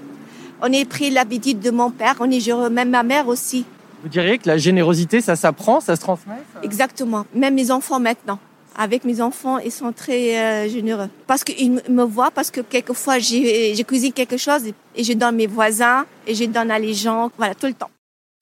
On 0.62 0.72
est 0.72 0.86
pris 0.86 1.10
l'habitude 1.10 1.60
de 1.60 1.72
mon 1.72 1.92
père, 1.92 2.16
on 2.22 2.32
est 2.32 2.70
même 2.70 2.92
ma 2.92 3.04
mère 3.04 3.28
aussi. 3.28 3.66
Vous 4.02 4.10
diriez 4.10 4.38
que 4.38 4.48
la 4.48 4.58
générosité, 4.58 5.22
ça 5.22 5.36
s'apprend, 5.36 5.80
ça 5.82 5.96
se 5.96 6.02
transmet 6.02 6.36
ça 6.54 6.60
Exactement. 6.64 7.26
Même 7.34 7.56
mes 7.56 7.72
enfants 7.72 8.00
maintenant. 8.00 8.40
Avec 8.78 9.04
mes 9.04 9.20
enfants, 9.20 9.58
ils 9.58 9.72
sont 9.72 9.92
très 9.92 10.38
euh, 10.38 10.70
généreux. 10.70 11.10
Parce 11.28 11.44
qu'ils 11.44 11.82
me 11.90 12.04
voient, 12.04 12.32
parce 12.32 12.50
que 12.50 12.62
quelquefois, 12.62 13.20
j'ai 13.20 13.76
j'ai 13.76 13.84
cuisine 13.84 14.14
quelque 14.14 14.38
chose 14.38 14.62
et 14.96 15.04
je 15.04 15.14
donne 15.14 15.36
mes 15.36 15.48
voisins 15.48 16.06
et 16.26 16.34
je 16.34 16.46
donne 16.46 16.72
à 16.72 16.80
les 16.80 16.94
gens. 16.94 17.30
Voilà, 17.38 17.56
tout 17.56 17.68
le 17.68 17.74
temps. 17.74 17.90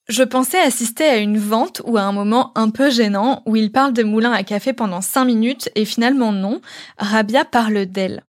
Je 0.09 0.23
pensais 0.23 0.59
assister 0.59 1.03
à 1.03 1.17
une 1.17 1.37
vente 1.37 1.81
ou 1.85 1.97
à 1.97 2.01
un 2.01 2.13
moment 2.13 2.51
un 2.55 2.69
peu 2.69 2.89
gênant 2.89 3.41
où 3.45 3.55
il 3.55 3.71
parle 3.71 3.91
de 3.91 4.03
moulin 4.03 4.31
à 4.31 4.43
café 4.43 4.71
pendant 4.71 5.01
cinq 5.01 5.25
minutes 5.25 5.69
et 5.75 5.83
finalement 5.83 6.31
non, 6.31 6.61
Rabia 6.97 7.43
parle 7.43 7.85
d'elle. 7.85 8.23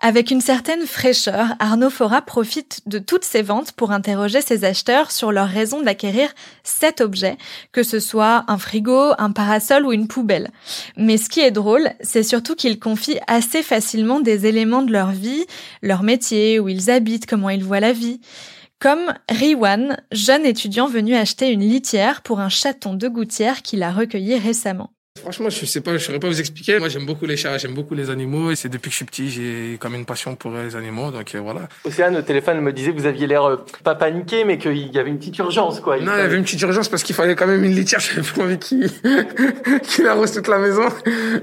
Avec 0.00 0.30
une 0.30 0.42
certaine 0.42 0.86
fraîcheur, 0.86 1.54
Arnaud 1.60 1.88
Fora 1.88 2.20
profite 2.20 2.82
de 2.86 2.98
toutes 2.98 3.24
ces 3.24 3.40
ventes 3.40 3.72
pour 3.72 3.90
interroger 3.90 4.42
ses 4.42 4.64
acheteurs 4.64 5.10
sur 5.10 5.32
leur 5.32 5.48
raison 5.48 5.80
d'acquérir 5.80 6.30
cet 6.62 7.00
objet, 7.00 7.38
que 7.72 7.82
ce 7.82 8.00
soit 8.00 8.44
un 8.48 8.58
frigo, 8.58 9.12
un 9.16 9.32
parasol 9.32 9.86
ou 9.86 9.92
une 9.92 10.08
poubelle. 10.08 10.50
Mais 10.98 11.16
ce 11.16 11.30
qui 11.30 11.40
est 11.40 11.50
drôle, 11.50 11.90
c'est 12.02 12.22
surtout 12.22 12.54
qu'ils 12.54 12.78
confient 12.78 13.20
assez 13.28 13.62
facilement 13.62 14.20
des 14.20 14.46
éléments 14.46 14.82
de 14.82 14.92
leur 14.92 15.10
vie, 15.10 15.46
leur 15.80 16.02
métier, 16.02 16.60
où 16.60 16.68
ils 16.68 16.90
habitent, 16.90 17.26
comment 17.26 17.48
ils 17.48 17.64
voient 17.64 17.80
la 17.80 17.92
vie. 17.92 18.20
Comme 18.80 19.14
Riwan, 19.30 19.96
jeune 20.12 20.44
étudiant 20.44 20.86
venu 20.86 21.14
acheter 21.14 21.50
une 21.50 21.66
litière 21.66 22.20
pour 22.20 22.40
un 22.40 22.50
chaton 22.50 22.92
de 22.92 23.08
gouttière 23.08 23.62
qu'il 23.62 23.82
a 23.82 23.90
recueilli 23.90 24.36
récemment. 24.38 24.93
Franchement, 25.20 25.48
je 25.48 25.64
sais 25.64 25.80
pas, 25.80 25.92
je 25.92 25.98
saurais 25.98 26.18
pas 26.18 26.26
vous 26.26 26.40
expliquer. 26.40 26.80
Moi, 26.80 26.88
j'aime 26.88 27.06
beaucoup 27.06 27.24
les 27.24 27.36
chats, 27.36 27.56
j'aime 27.56 27.72
beaucoup 27.72 27.94
les 27.94 28.10
animaux. 28.10 28.50
Et 28.50 28.56
c'est 28.56 28.68
depuis 28.68 28.88
que 28.88 28.94
je 28.94 28.96
suis 28.96 29.04
petit, 29.04 29.30
j'ai 29.30 29.78
comme 29.78 29.94
une 29.94 30.04
passion 30.04 30.34
pour 30.34 30.50
les 30.50 30.74
animaux. 30.74 31.12
Donc 31.12 31.36
euh, 31.36 31.40
voilà. 31.40 31.68
Océane, 31.84 32.16
au 32.16 32.22
téléphone, 32.22 32.60
me 32.60 32.72
disait 32.72 32.92
que 32.92 32.98
vous 32.98 33.06
aviez 33.06 33.28
l'air 33.28 33.44
euh, 33.44 33.56
pas 33.84 33.94
paniqué, 33.94 34.44
mais 34.44 34.58
qu'il 34.58 34.92
y 34.92 34.98
avait 34.98 35.10
une 35.10 35.18
petite 35.18 35.38
urgence, 35.38 35.78
quoi. 35.78 36.00
non, 36.00 36.14
il 36.16 36.18
y 36.18 36.20
avait 36.20 36.36
une 36.36 36.42
petite 36.42 36.60
urgence 36.62 36.88
parce 36.88 37.04
qu'il 37.04 37.14
fallait 37.14 37.36
quand 37.36 37.46
même 37.46 37.62
une 37.62 37.76
litière. 37.76 38.00
J'avais 38.14 38.28
pas 38.28 38.42
envie 38.42 38.58
qu'il 38.58 38.90
qu'il 39.84 40.06
arrose 40.08 40.32
toute 40.32 40.48
la 40.48 40.58
maison. 40.58 40.88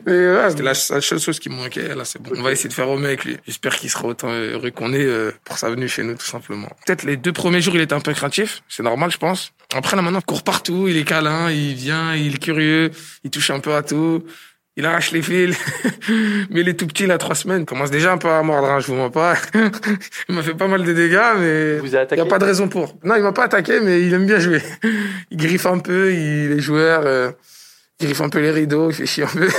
Mais 0.05 0.33
ouais, 0.33 0.49
c'était 0.49 0.63
la, 0.63 0.73
seule 0.73 1.19
chose 1.19 1.39
qui 1.39 1.47
me 1.47 1.55
manquait. 1.55 1.95
Là, 1.95 2.03
c'est 2.03 2.21
bon. 2.21 2.31
On 2.35 2.41
va 2.41 2.51
essayer 2.51 2.67
de 2.67 2.73
faire 2.73 2.89
au 2.89 2.97
mieux 2.97 3.07
avec 3.07 3.23
lui. 3.23 3.37
J'espère 3.45 3.77
qu'il 3.77 3.89
sera 3.89 4.05
autant 4.05 4.31
heureux 4.33 4.71
qu'on 4.71 4.91
est 4.91 5.05
euh, 5.05 5.31
pour 5.45 5.57
sa 5.57 5.69
venue 5.69 5.87
chez 5.87 6.03
nous, 6.03 6.15
tout 6.15 6.25
simplement. 6.25 6.67
Peut-être 6.85 7.03
les 7.03 7.15
deux 7.15 7.31
premiers 7.31 7.61
jours, 7.61 7.75
il 7.75 7.81
était 7.81 7.95
un 7.95 8.01
peu 8.01 8.11
craintif. 8.11 8.63
C'est 8.67 8.83
normal, 8.83 9.11
je 9.11 9.17
pense. 9.17 9.53
Après, 9.73 9.95
là, 9.95 10.01
maintenant, 10.01 10.19
il 10.19 10.25
court 10.25 10.43
partout. 10.43 10.89
Il 10.89 10.97
est 10.97 11.05
câlin, 11.05 11.49
il 11.49 11.73
vient, 11.73 12.13
il 12.13 12.35
est 12.35 12.43
curieux, 12.43 12.91
il 13.23 13.31
touche 13.31 13.49
un 13.49 13.60
peu 13.61 13.73
à 13.73 13.83
tout. 13.83 14.23
Il 14.77 14.85
arrache 14.85 15.11
les 15.11 15.21
fils. 15.21 15.57
mais 16.49 16.61
il 16.61 16.69
est 16.69 16.73
tout 16.73 16.87
petit, 16.87 17.03
il 17.03 17.11
a 17.11 17.17
trois 17.17 17.35
semaines. 17.35 17.61
Il 17.61 17.65
commence 17.65 17.91
déjà 17.91 18.13
un 18.13 18.17
peu 18.17 18.29
à 18.29 18.41
mordre, 18.41 18.69
hein, 18.69 18.79
je 18.79 18.87
vous 18.87 18.95
mens 18.95 19.09
pas. 19.09 19.35
il 20.29 20.35
m'a 20.35 20.41
fait 20.41 20.53
pas 20.53 20.67
mal 20.67 20.83
de 20.83 20.93
dégâts, 20.93 21.19
mais 21.37 21.77
il 21.83 21.89
n'y 21.89 21.95
a 21.97 22.25
pas 22.25 22.39
de 22.39 22.45
raison 22.45 22.67
pour. 22.69 22.95
Non, 23.03 23.15
il 23.15 23.23
m'a 23.23 23.33
pas 23.33 23.45
attaqué, 23.45 23.81
mais 23.81 24.01
il 24.01 24.13
aime 24.13 24.25
bien 24.25 24.39
jouer. 24.39 24.61
il 25.31 25.37
griffe 25.37 25.65
un 25.65 25.79
peu, 25.79 26.13
il 26.13 26.53
est 26.53 26.59
joueur. 26.59 27.03
Euh, 27.05 27.31
il 27.99 28.07
griffe 28.07 28.21
un 28.21 28.29
peu 28.29 28.39
les 28.39 28.51
rideaux, 28.51 28.89
il 28.89 28.95
fait 28.95 29.05
chier 29.05 29.25
un 29.25 29.27
peu. 29.27 29.49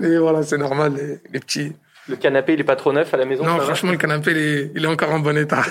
mais 0.00 0.16
voilà, 0.16 0.42
c'est 0.42 0.58
normal, 0.58 0.94
les, 1.32 1.40
petits. 1.40 1.72
Le 2.08 2.16
canapé, 2.16 2.54
il 2.54 2.60
est 2.60 2.64
pas 2.64 2.76
trop 2.76 2.92
neuf 2.92 3.12
à 3.12 3.16
la 3.16 3.24
maison 3.24 3.44
Non, 3.44 3.58
franchement, 3.58 3.90
le 3.90 3.98
canapé, 3.98 4.30
il 4.30 4.38
est, 4.38 4.72
il 4.76 4.84
est 4.84 4.88
encore 4.88 5.10
en 5.10 5.18
bon 5.18 5.36
état. 5.36 5.62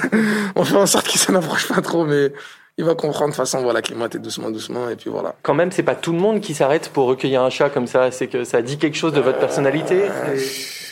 On 0.55 0.63
fait 0.63 0.75
en 0.75 0.85
sorte 0.85 1.07
qu'il 1.07 1.19
s'en 1.19 1.33
approche 1.33 1.67
pas 1.67 1.81
trop, 1.81 2.05
mais 2.05 2.31
il 2.79 2.85
va 2.85 2.95
comprendre 2.95 3.25
de 3.25 3.31
toute 3.31 3.35
façon, 3.35 3.61
voilà, 3.61 3.81
climater 3.81 4.19
doucement, 4.19 4.49
doucement, 4.49 4.89
et 4.89 4.95
puis 4.95 5.09
voilà. 5.09 5.35
Quand 5.43 5.53
même, 5.53 5.69
c'est 5.69 5.83
pas 5.83 5.95
tout 5.95 6.13
le 6.13 6.17
monde 6.17 6.39
qui 6.39 6.53
s'arrête 6.53 6.87
pour 6.87 7.07
recueillir 7.07 7.41
un 7.41 7.49
chat 7.49 7.69
comme 7.69 7.87
ça. 7.87 8.09
C'est 8.09 8.27
que 8.27 8.45
ça 8.45 8.61
dit 8.61 8.77
quelque 8.77 8.95
chose 8.95 9.11
de 9.11 9.19
votre 9.19 9.37
personnalité. 9.37 10.03
Euh, 10.03 10.39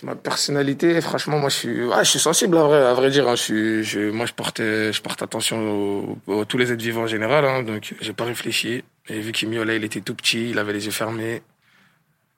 ma 0.03 0.15
personnalité, 0.15 0.99
franchement, 0.99 1.39
moi, 1.39 1.47
je 1.47 1.55
suis, 1.55 1.79
je 1.99 2.03
suis 2.03 2.19
sensible 2.19 2.57
à 2.57 2.63
vrai, 2.63 2.85
à 2.85 2.93
vrai 2.93 3.09
dire. 3.09 3.29
Hein. 3.29 3.35
Je 3.35 3.83
suis, 3.83 4.11
moi, 4.11 4.25
je 4.25 4.33
porte, 4.33 4.57
je 4.59 5.01
porte 5.01 5.23
attention 5.23 6.17
à 6.27 6.43
tous 6.43 6.57
les 6.57 6.73
êtres 6.73 6.83
vivants 6.83 7.03
en 7.03 7.07
général. 7.07 7.45
Hein, 7.45 7.63
donc, 7.63 7.95
j'ai 8.01 8.13
pas 8.13 8.25
réfléchi. 8.25 8.83
Et 9.07 9.19
vu 9.21 9.31
qu'il 9.31 9.47
miaulait, 9.47 9.77
il 9.77 9.85
était 9.85 10.01
tout 10.01 10.13
petit, 10.13 10.49
il 10.49 10.59
avait 10.59 10.73
les 10.73 10.87
yeux 10.87 10.91
fermés 10.91 11.41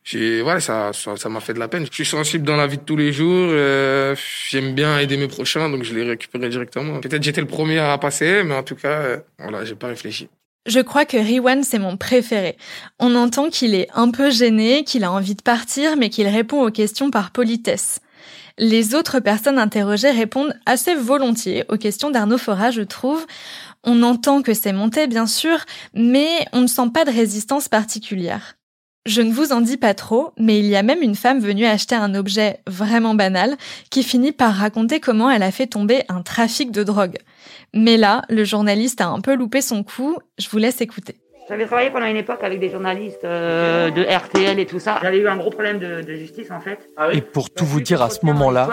j'ai 0.03 0.41
ouais 0.41 0.59
ça 0.59 0.91
ça 0.93 1.29
m'a 1.29 1.39
fait 1.39 1.53
de 1.53 1.59
la 1.59 1.67
peine 1.67 1.85
je 1.85 1.93
suis 1.93 2.05
sensible 2.05 2.45
dans 2.45 2.55
la 2.55 2.67
vie 2.67 2.77
de 2.77 2.83
tous 2.83 2.95
les 2.95 3.11
jours 3.11 3.49
euh, 3.51 4.15
j'aime 4.49 4.73
bien 4.73 4.97
aider 4.99 5.17
mes 5.17 5.27
prochains 5.27 5.69
donc 5.69 5.83
je 5.83 5.93
l'ai 5.93 6.03
récupéré 6.03 6.49
directement 6.49 6.99
peut-être 6.99 7.23
j'étais 7.23 7.41
le 7.41 7.47
premier 7.47 7.79
à 7.79 7.97
passer 7.97 8.43
mais 8.43 8.55
en 8.55 8.63
tout 8.63 8.75
cas 8.75 9.01
euh, 9.01 9.17
voilà 9.37 9.65
j'ai 9.65 9.75
pas 9.75 9.87
réfléchi 9.87 10.29
je 10.65 10.81
crois 10.81 11.05
que 11.05 11.17
Riwan, 11.17 11.63
c'est 11.63 11.79
mon 11.79 11.97
préféré. 11.97 12.55
On 12.99 13.15
entend 13.15 13.49
qu'il 13.49 13.73
est 13.73 13.87
un 13.95 14.11
peu 14.11 14.29
gêné, 14.29 14.83
qu'il 14.83 15.03
a 15.03 15.11
envie 15.11 15.33
de 15.33 15.41
partir, 15.41 15.95
mais 15.97 16.09
qu'il 16.09 16.27
répond 16.27 16.61
aux 16.61 16.69
questions 16.69 17.09
par 17.09 17.31
politesse. 17.31 18.01
Les 18.59 18.93
autres 18.93 19.19
personnes 19.19 19.57
interrogées 19.57 20.11
répondent 20.11 20.53
assez 20.65 20.93
volontiers 20.93 21.63
aux 21.69 21.77
questions 21.77 22.11
d'Arnaud 22.11 22.37
Fora, 22.37 22.71
je 22.71 22.81
trouve. 22.81 23.25
On 23.85 24.03
entend 24.03 24.41
que 24.41 24.53
c'est 24.53 24.73
monté, 24.73 25.07
bien 25.07 25.27
sûr, 25.27 25.57
mais 25.93 26.45
on 26.51 26.61
ne 26.61 26.67
sent 26.67 26.89
pas 26.93 27.05
de 27.05 27.11
résistance 27.11 27.69
particulière. 27.69 28.58
Je 29.09 29.23
ne 29.23 29.33
vous 29.33 29.53
en 29.53 29.61
dis 29.61 29.77
pas 29.77 29.95
trop, 29.95 30.33
mais 30.37 30.59
il 30.59 30.67
y 30.67 30.75
a 30.75 30.83
même 30.83 31.01
une 31.01 31.15
femme 31.15 31.39
venue 31.39 31.65
acheter 31.65 31.95
un 31.95 32.13
objet 32.13 32.59
vraiment 32.67 33.15
banal 33.15 33.57
qui 33.89 34.03
finit 34.03 34.31
par 34.31 34.53
raconter 34.53 34.99
comment 34.99 35.31
elle 35.31 35.41
a 35.41 35.49
fait 35.49 35.65
tomber 35.65 36.03
un 36.09 36.21
trafic 36.21 36.69
de 36.69 36.83
drogue. 36.83 37.17
Mais 37.73 37.97
là, 37.97 38.21
le 38.29 38.43
journaliste 38.43 39.01
a 39.01 39.07
un 39.07 39.19
peu 39.19 39.33
loupé 39.33 39.61
son 39.61 39.83
coup, 39.83 40.15
je 40.37 40.47
vous 40.47 40.59
laisse 40.59 40.79
écouter. 40.81 41.15
J'avais 41.49 41.65
travaillé 41.65 41.89
pendant 41.89 42.05
une 42.05 42.15
époque 42.15 42.43
avec 42.43 42.59
des 42.59 42.69
journalistes 42.69 43.25
euh, 43.25 43.89
de 43.89 44.03
RTL 44.03 44.59
et 44.59 44.67
tout 44.67 44.77
ça. 44.77 44.99
J'avais 45.01 45.17
eu 45.17 45.27
un 45.27 45.35
gros 45.35 45.49
problème 45.49 45.79
de, 45.79 46.03
de 46.03 46.13
justice 46.13 46.51
en 46.51 46.59
fait. 46.59 46.77
Ah 46.95 47.09
et 47.11 47.21
pour 47.21 47.49
tout 47.49 47.65
vous 47.65 47.81
dire, 47.81 48.03
à 48.03 48.11
ce 48.11 48.23
moment-là, 48.27 48.69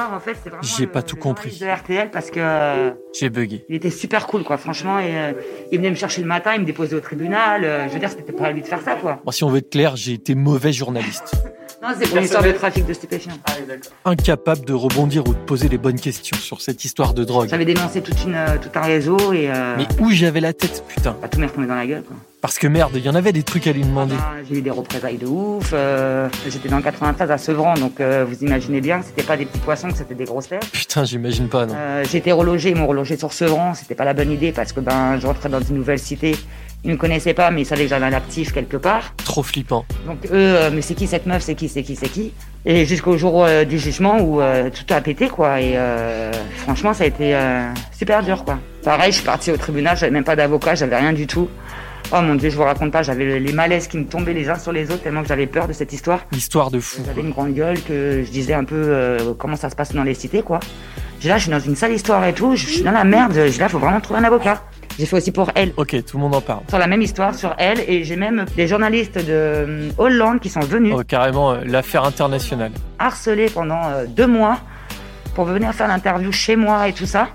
j'ai 0.60 0.86
pas 0.86 1.00
tout 1.00 1.16
compris. 1.16 1.58
De 1.58 1.66
RTL 1.66 2.10
parce 2.10 2.30
que 2.30 2.38
euh, 2.38 2.90
j'ai 3.18 3.30
bugué. 3.30 3.64
Il 3.70 3.76
était 3.76 3.88
super 3.88 4.26
cool 4.26 4.44
quoi, 4.44 4.58
franchement. 4.58 4.98
Et, 4.98 5.16
euh, 5.16 5.32
il 5.72 5.78
venait 5.78 5.88
me 5.88 5.94
chercher 5.94 6.20
le 6.20 6.26
matin, 6.26 6.52
il 6.54 6.60
me 6.60 6.66
déposait 6.66 6.96
au 6.96 7.00
tribunal. 7.00 7.62
je 7.88 7.94
veux 7.94 7.98
dire, 7.98 8.10
c'était 8.10 8.32
pas 8.32 8.48
à 8.48 8.52
lui 8.52 8.60
de 8.60 8.66
faire 8.66 8.82
ça 8.82 8.94
quoi. 8.94 9.20
Moi, 9.24 9.32
si 9.32 9.42
on 9.42 9.48
veut 9.48 9.58
être 9.58 9.70
clair, 9.70 9.96
j'ai 9.96 10.12
été 10.12 10.34
mauvais 10.34 10.72
journaliste. 10.72 11.34
Non, 11.82 11.88
c'est 11.98 12.08
pour 12.08 12.18
l'histoire 12.18 12.42
de 12.42 12.52
trafic 12.52 12.86
de 12.86 12.92
stupéfiants. 12.92 13.32
Ah, 13.46 14.10
Incapable 14.10 14.64
de 14.64 14.72
rebondir 14.72 15.26
ou 15.28 15.34
de 15.34 15.38
poser 15.38 15.68
les 15.68 15.78
bonnes 15.78 16.00
questions 16.00 16.36
sur 16.36 16.60
cette 16.60 16.84
histoire 16.84 17.14
de 17.14 17.24
drogue. 17.24 17.48
J'avais 17.50 17.64
dénoncé 17.64 18.00
toute 18.00 18.24
une, 18.24 18.38
tout 18.62 18.70
un 18.78 18.82
réseau 18.82 19.32
et. 19.32 19.50
Mais 19.76 19.86
où 20.00 20.10
j'avais 20.10 20.40
la 20.40 20.52
tête, 20.52 20.84
putain 20.88 21.16
Bah, 21.20 21.28
tout 21.28 21.38
m'est 21.38 21.46
retombé 21.46 21.66
dans 21.66 21.74
la 21.74 21.86
gueule 21.86 22.02
quoi. 22.02 22.16
Parce 22.46 22.58
que 22.58 22.68
merde, 22.68 22.92
il 22.94 23.04
y 23.04 23.08
en 23.08 23.14
avait 23.16 23.32
des 23.32 23.42
trucs 23.42 23.66
à 23.66 23.72
lui 23.72 23.82
demander. 23.82 24.14
Ah 24.16 24.34
bah, 24.36 24.44
j'ai 24.48 24.58
eu 24.58 24.62
des 24.62 24.70
représailles 24.70 25.16
de 25.16 25.26
ouf. 25.26 25.70
Euh, 25.72 26.28
j'étais 26.48 26.68
dans 26.68 26.76
le 26.76 26.82
93 26.82 27.30
à 27.30 27.38
Sevran, 27.38 27.74
donc 27.74 27.98
euh, 28.00 28.24
vous 28.28 28.44
imaginez 28.44 28.80
bien 28.80 29.00
que 29.00 29.06
c'était 29.06 29.24
pas 29.24 29.36
des 29.36 29.46
petits 29.46 29.58
poissons, 29.58 29.88
que 29.88 29.96
c'était 29.96 30.14
des 30.14 30.26
grosses 30.26 30.48
terres. 30.48 30.60
Putain, 30.72 31.04
j'imagine 31.04 31.48
pas, 31.48 31.66
non. 31.66 31.74
Euh, 31.76 32.04
j'ai 32.08 32.18
été 32.18 32.30
relogé, 32.30 32.70
ils 32.70 32.76
m'ont 32.76 32.86
relogé 32.86 33.16
sur 33.16 33.32
Sevran, 33.32 33.74
c'était 33.74 33.96
pas 33.96 34.04
la 34.04 34.14
bonne 34.14 34.30
idée 34.30 34.52
parce 34.52 34.72
que 34.72 34.78
ben 34.80 35.18
je 35.18 35.26
rentrais 35.26 35.48
dans 35.48 35.60
une 35.60 35.76
nouvelle 35.76 35.98
cité. 35.98 36.36
Ils 36.84 36.92
me 36.92 36.96
connaissaient 36.96 37.34
pas, 37.34 37.50
mais 37.50 37.62
ils 37.62 37.66
savaient 37.66 37.84
que 37.84 37.90
j'avais 37.90 38.06
un 38.06 38.12
actif 38.12 38.52
quelque 38.52 38.76
part. 38.76 39.12
Trop 39.24 39.42
flippant. 39.42 39.84
Donc 40.06 40.18
eux, 40.30 40.70
mais 40.72 40.82
c'est 40.82 40.94
qui 40.94 41.06
cette 41.06 41.26
meuf, 41.26 41.42
c'est 41.42 41.54
qui, 41.54 41.68
c'est 41.68 41.82
qui, 41.82 41.96
c'est 41.96 42.08
qui? 42.08 42.32
Et 42.64 42.84
jusqu'au 42.84 43.16
jour 43.16 43.46
du 43.68 43.78
jugement 43.78 44.20
où 44.20 44.40
tout 44.70 44.94
a 44.94 45.00
pété, 45.00 45.28
quoi. 45.28 45.60
Et 45.60 45.76
franchement, 46.58 46.94
ça 46.94 47.04
a 47.04 47.06
été 47.08 47.36
super 47.92 48.22
dur, 48.22 48.44
quoi. 48.44 48.58
Pareil, 48.84 49.10
je 49.10 49.16
suis 49.16 49.24
parti 49.24 49.50
au 49.50 49.56
tribunal, 49.56 49.96
j'avais 49.96 50.12
même 50.12 50.22
pas 50.24 50.36
d'avocat, 50.36 50.76
j'avais 50.76 50.96
rien 50.96 51.12
du 51.12 51.26
tout. 51.26 51.48
Oh 52.12 52.22
mon 52.22 52.36
dieu, 52.36 52.50
je 52.50 52.56
vous 52.56 52.62
raconte 52.62 52.92
pas, 52.92 53.02
j'avais 53.02 53.40
les 53.40 53.52
malaises 53.52 53.88
qui 53.88 53.98
me 53.98 54.04
tombaient 54.04 54.32
les 54.32 54.48
uns 54.48 54.58
sur 54.58 54.70
les 54.70 54.92
autres 54.92 55.02
tellement 55.02 55.22
que 55.22 55.28
j'avais 55.28 55.48
peur 55.48 55.66
de 55.66 55.72
cette 55.72 55.92
histoire. 55.92 56.20
Histoire 56.30 56.70
de 56.70 56.78
fou. 56.78 57.02
J'avais 57.04 57.20
une 57.20 57.30
grande 57.30 57.52
gueule 57.52 57.82
que 57.82 58.22
je 58.24 58.30
disais 58.30 58.54
un 58.54 58.62
peu 58.62 58.76
euh, 58.76 59.34
comment 59.36 59.56
ça 59.56 59.70
se 59.70 59.74
passe 59.74 59.92
dans 59.92 60.04
les 60.04 60.14
cités 60.14 60.42
quoi. 60.42 60.60
J'ai 61.18 61.28
là, 61.30 61.36
je 61.38 61.42
suis 61.42 61.50
dans 61.50 61.58
une 61.58 61.74
sale 61.74 61.92
histoire 61.92 62.24
et 62.24 62.32
tout, 62.32 62.54
je 62.54 62.66
suis 62.66 62.82
dans 62.82 62.92
la 62.92 63.02
merde, 63.02 63.34
là, 63.34 63.68
faut 63.68 63.80
vraiment 63.80 64.00
trouver 64.00 64.20
un 64.20 64.24
avocat. 64.24 64.62
J'ai 64.98 65.06
fait 65.06 65.16
aussi 65.16 65.32
pour 65.32 65.50
elle. 65.56 65.72
Ok, 65.76 65.96
tout 66.04 66.16
le 66.16 66.22
monde 66.22 66.34
en 66.36 66.40
parle. 66.40 66.60
Sur 66.68 66.78
la 66.78 66.86
même 66.86 67.02
histoire, 67.02 67.34
sur 67.34 67.54
elle, 67.58 67.80
et 67.88 68.04
j'ai 68.04 68.16
même 68.16 68.46
des 68.56 68.68
journalistes 68.68 69.18
de 69.18 69.24
euh, 69.28 69.90
Hollande 69.98 70.38
qui 70.40 70.48
sont 70.48 70.60
venus. 70.60 70.94
Oh, 70.96 71.02
carrément, 71.06 71.52
euh, 71.52 71.60
l'affaire 71.66 72.04
internationale. 72.04 72.70
Harcelés 72.98 73.50
pendant 73.50 73.82
deux 74.06 74.26
mois 74.26 74.58
pour 75.34 75.44
venir 75.46 75.72
faire 75.74 75.88
l'interview 75.88 76.30
chez 76.30 76.54
moi 76.54 76.88
et 76.88 76.92
tout 76.92 77.06
ça. 77.06 77.28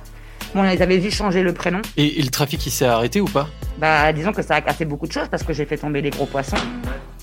Bon, 0.54 0.64
ils 0.70 0.82
avaient 0.82 0.98
vu 0.98 1.12
changer 1.12 1.44
le 1.44 1.54
prénom. 1.54 1.82
Et, 1.96 2.20
et 2.20 2.22
le 2.22 2.30
trafic, 2.30 2.66
il 2.66 2.72
s'est 2.72 2.86
arrêté 2.86 3.22
ou 3.22 3.26
pas? 3.26 3.48
Bah, 3.78 4.12
disons 4.12 4.34
que 4.34 4.42
ça 4.42 4.56
a 4.56 4.62
cassé 4.62 4.86
beaucoup 4.86 5.08
de 5.08 5.12
choses 5.12 5.28
parce 5.30 5.44
que 5.44 5.54
j'ai 5.54 5.66
fait 5.66 5.78
tomber 5.78 6.02
des 6.02 6.10
gros 6.10 6.26
poissons. 6.26 6.58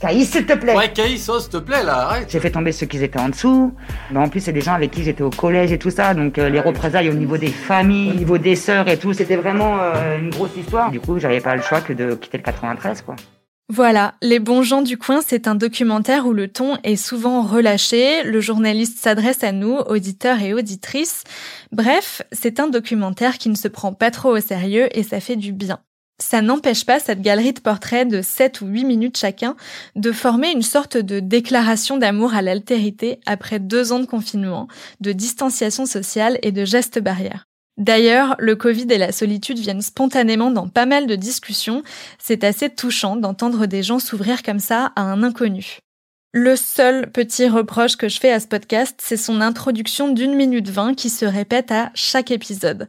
Caïs, 0.00 0.30
s'il 0.30 0.46
te 0.46 0.54
plaît 0.54 0.74
Ouais, 0.74 0.90
Caïs, 0.92 1.28
oh, 1.28 1.38
s'il 1.38 1.50
te 1.50 1.56
plaît, 1.58 1.82
là, 1.82 2.06
arrête 2.08 2.30
J'ai 2.30 2.40
fait 2.40 2.50
tomber 2.50 2.72
ceux 2.72 2.86
qui 2.86 3.02
étaient 3.02 3.18
en 3.18 3.28
dessous. 3.28 3.74
Bah, 4.10 4.20
en 4.20 4.28
plus, 4.28 4.40
c'est 4.40 4.52
des 4.52 4.60
gens 4.60 4.74
avec 4.74 4.90
qui 4.92 5.02
j'étais 5.02 5.22
au 5.22 5.30
collège 5.30 5.72
et 5.72 5.78
tout 5.78 5.90
ça, 5.90 6.14
donc 6.14 6.38
euh, 6.38 6.48
les 6.48 6.60
représailles 6.60 7.10
au 7.10 7.14
niveau 7.14 7.36
des 7.36 7.48
familles, 7.48 8.12
au 8.12 8.14
niveau 8.14 8.38
des 8.38 8.56
sœurs 8.56 8.88
et 8.88 8.96
tout, 8.96 9.12
c'était 9.12 9.36
vraiment 9.36 9.78
euh, 9.80 10.18
une 10.18 10.30
grosse 10.30 10.56
histoire. 10.56 10.90
Du 10.90 11.00
coup, 11.00 11.18
j'avais 11.18 11.40
pas 11.40 11.54
le 11.54 11.62
choix 11.62 11.80
que 11.80 11.92
de 11.92 12.14
quitter 12.14 12.38
le 12.38 12.44
93, 12.44 13.02
quoi. 13.02 13.16
Voilà, 13.70 14.14
Les 14.22 14.38
bons 14.38 14.62
gens 14.62 14.80
du 14.80 14.96
coin, 14.96 15.20
c'est 15.20 15.46
un 15.46 15.54
documentaire 15.54 16.26
où 16.26 16.32
le 16.32 16.48
ton 16.48 16.78
est 16.84 16.96
souvent 16.96 17.42
relâché, 17.42 18.22
le 18.22 18.40
journaliste 18.40 18.98
s'adresse 18.98 19.44
à 19.44 19.52
nous, 19.52 19.76
auditeurs 19.76 20.40
et 20.40 20.54
auditrices. 20.54 21.22
Bref, 21.70 22.22
c'est 22.32 22.60
un 22.60 22.68
documentaire 22.68 23.36
qui 23.36 23.50
ne 23.50 23.54
se 23.54 23.68
prend 23.68 23.92
pas 23.92 24.10
trop 24.10 24.34
au 24.34 24.40
sérieux 24.40 24.88
et 24.96 25.02
ça 25.02 25.20
fait 25.20 25.36
du 25.36 25.52
bien. 25.52 25.80
Ça 26.18 26.40
n'empêche 26.40 26.86
pas 26.86 26.98
cette 26.98 27.20
galerie 27.20 27.52
de 27.52 27.60
portraits 27.60 28.08
de 28.08 28.22
7 28.22 28.62
ou 28.62 28.66
8 28.68 28.84
minutes 28.84 29.18
chacun 29.18 29.54
de 29.96 30.12
former 30.12 30.50
une 30.50 30.62
sorte 30.62 30.96
de 30.96 31.20
déclaration 31.20 31.98
d'amour 31.98 32.32
à 32.32 32.40
l'altérité 32.40 33.20
après 33.26 33.58
deux 33.60 33.92
ans 33.92 34.00
de 34.00 34.06
confinement, 34.06 34.66
de 35.00 35.12
distanciation 35.12 35.84
sociale 35.84 36.38
et 36.42 36.52
de 36.52 36.64
gestes 36.64 37.00
barrières. 37.00 37.47
D'ailleurs, 37.78 38.34
le 38.40 38.56
Covid 38.56 38.88
et 38.90 38.98
la 38.98 39.12
solitude 39.12 39.58
viennent 39.58 39.82
spontanément 39.82 40.50
dans 40.50 40.68
pas 40.68 40.84
mal 40.84 41.06
de 41.06 41.14
discussions. 41.14 41.84
C'est 42.18 42.42
assez 42.42 42.68
touchant 42.68 43.14
d'entendre 43.14 43.66
des 43.66 43.84
gens 43.84 44.00
s'ouvrir 44.00 44.42
comme 44.42 44.58
ça 44.58 44.92
à 44.96 45.02
un 45.02 45.22
inconnu. 45.22 45.78
Le 46.34 46.56
seul 46.56 47.10
petit 47.10 47.48
reproche 47.48 47.96
que 47.96 48.08
je 48.08 48.20
fais 48.20 48.30
à 48.30 48.38
ce 48.38 48.46
podcast, 48.48 49.00
c'est 49.02 49.16
son 49.16 49.40
introduction 49.40 50.12
d'une 50.12 50.34
minute 50.34 50.68
vingt 50.68 50.94
qui 50.94 51.08
se 51.08 51.24
répète 51.24 51.72
à 51.72 51.90
chaque 51.94 52.30
épisode. 52.30 52.88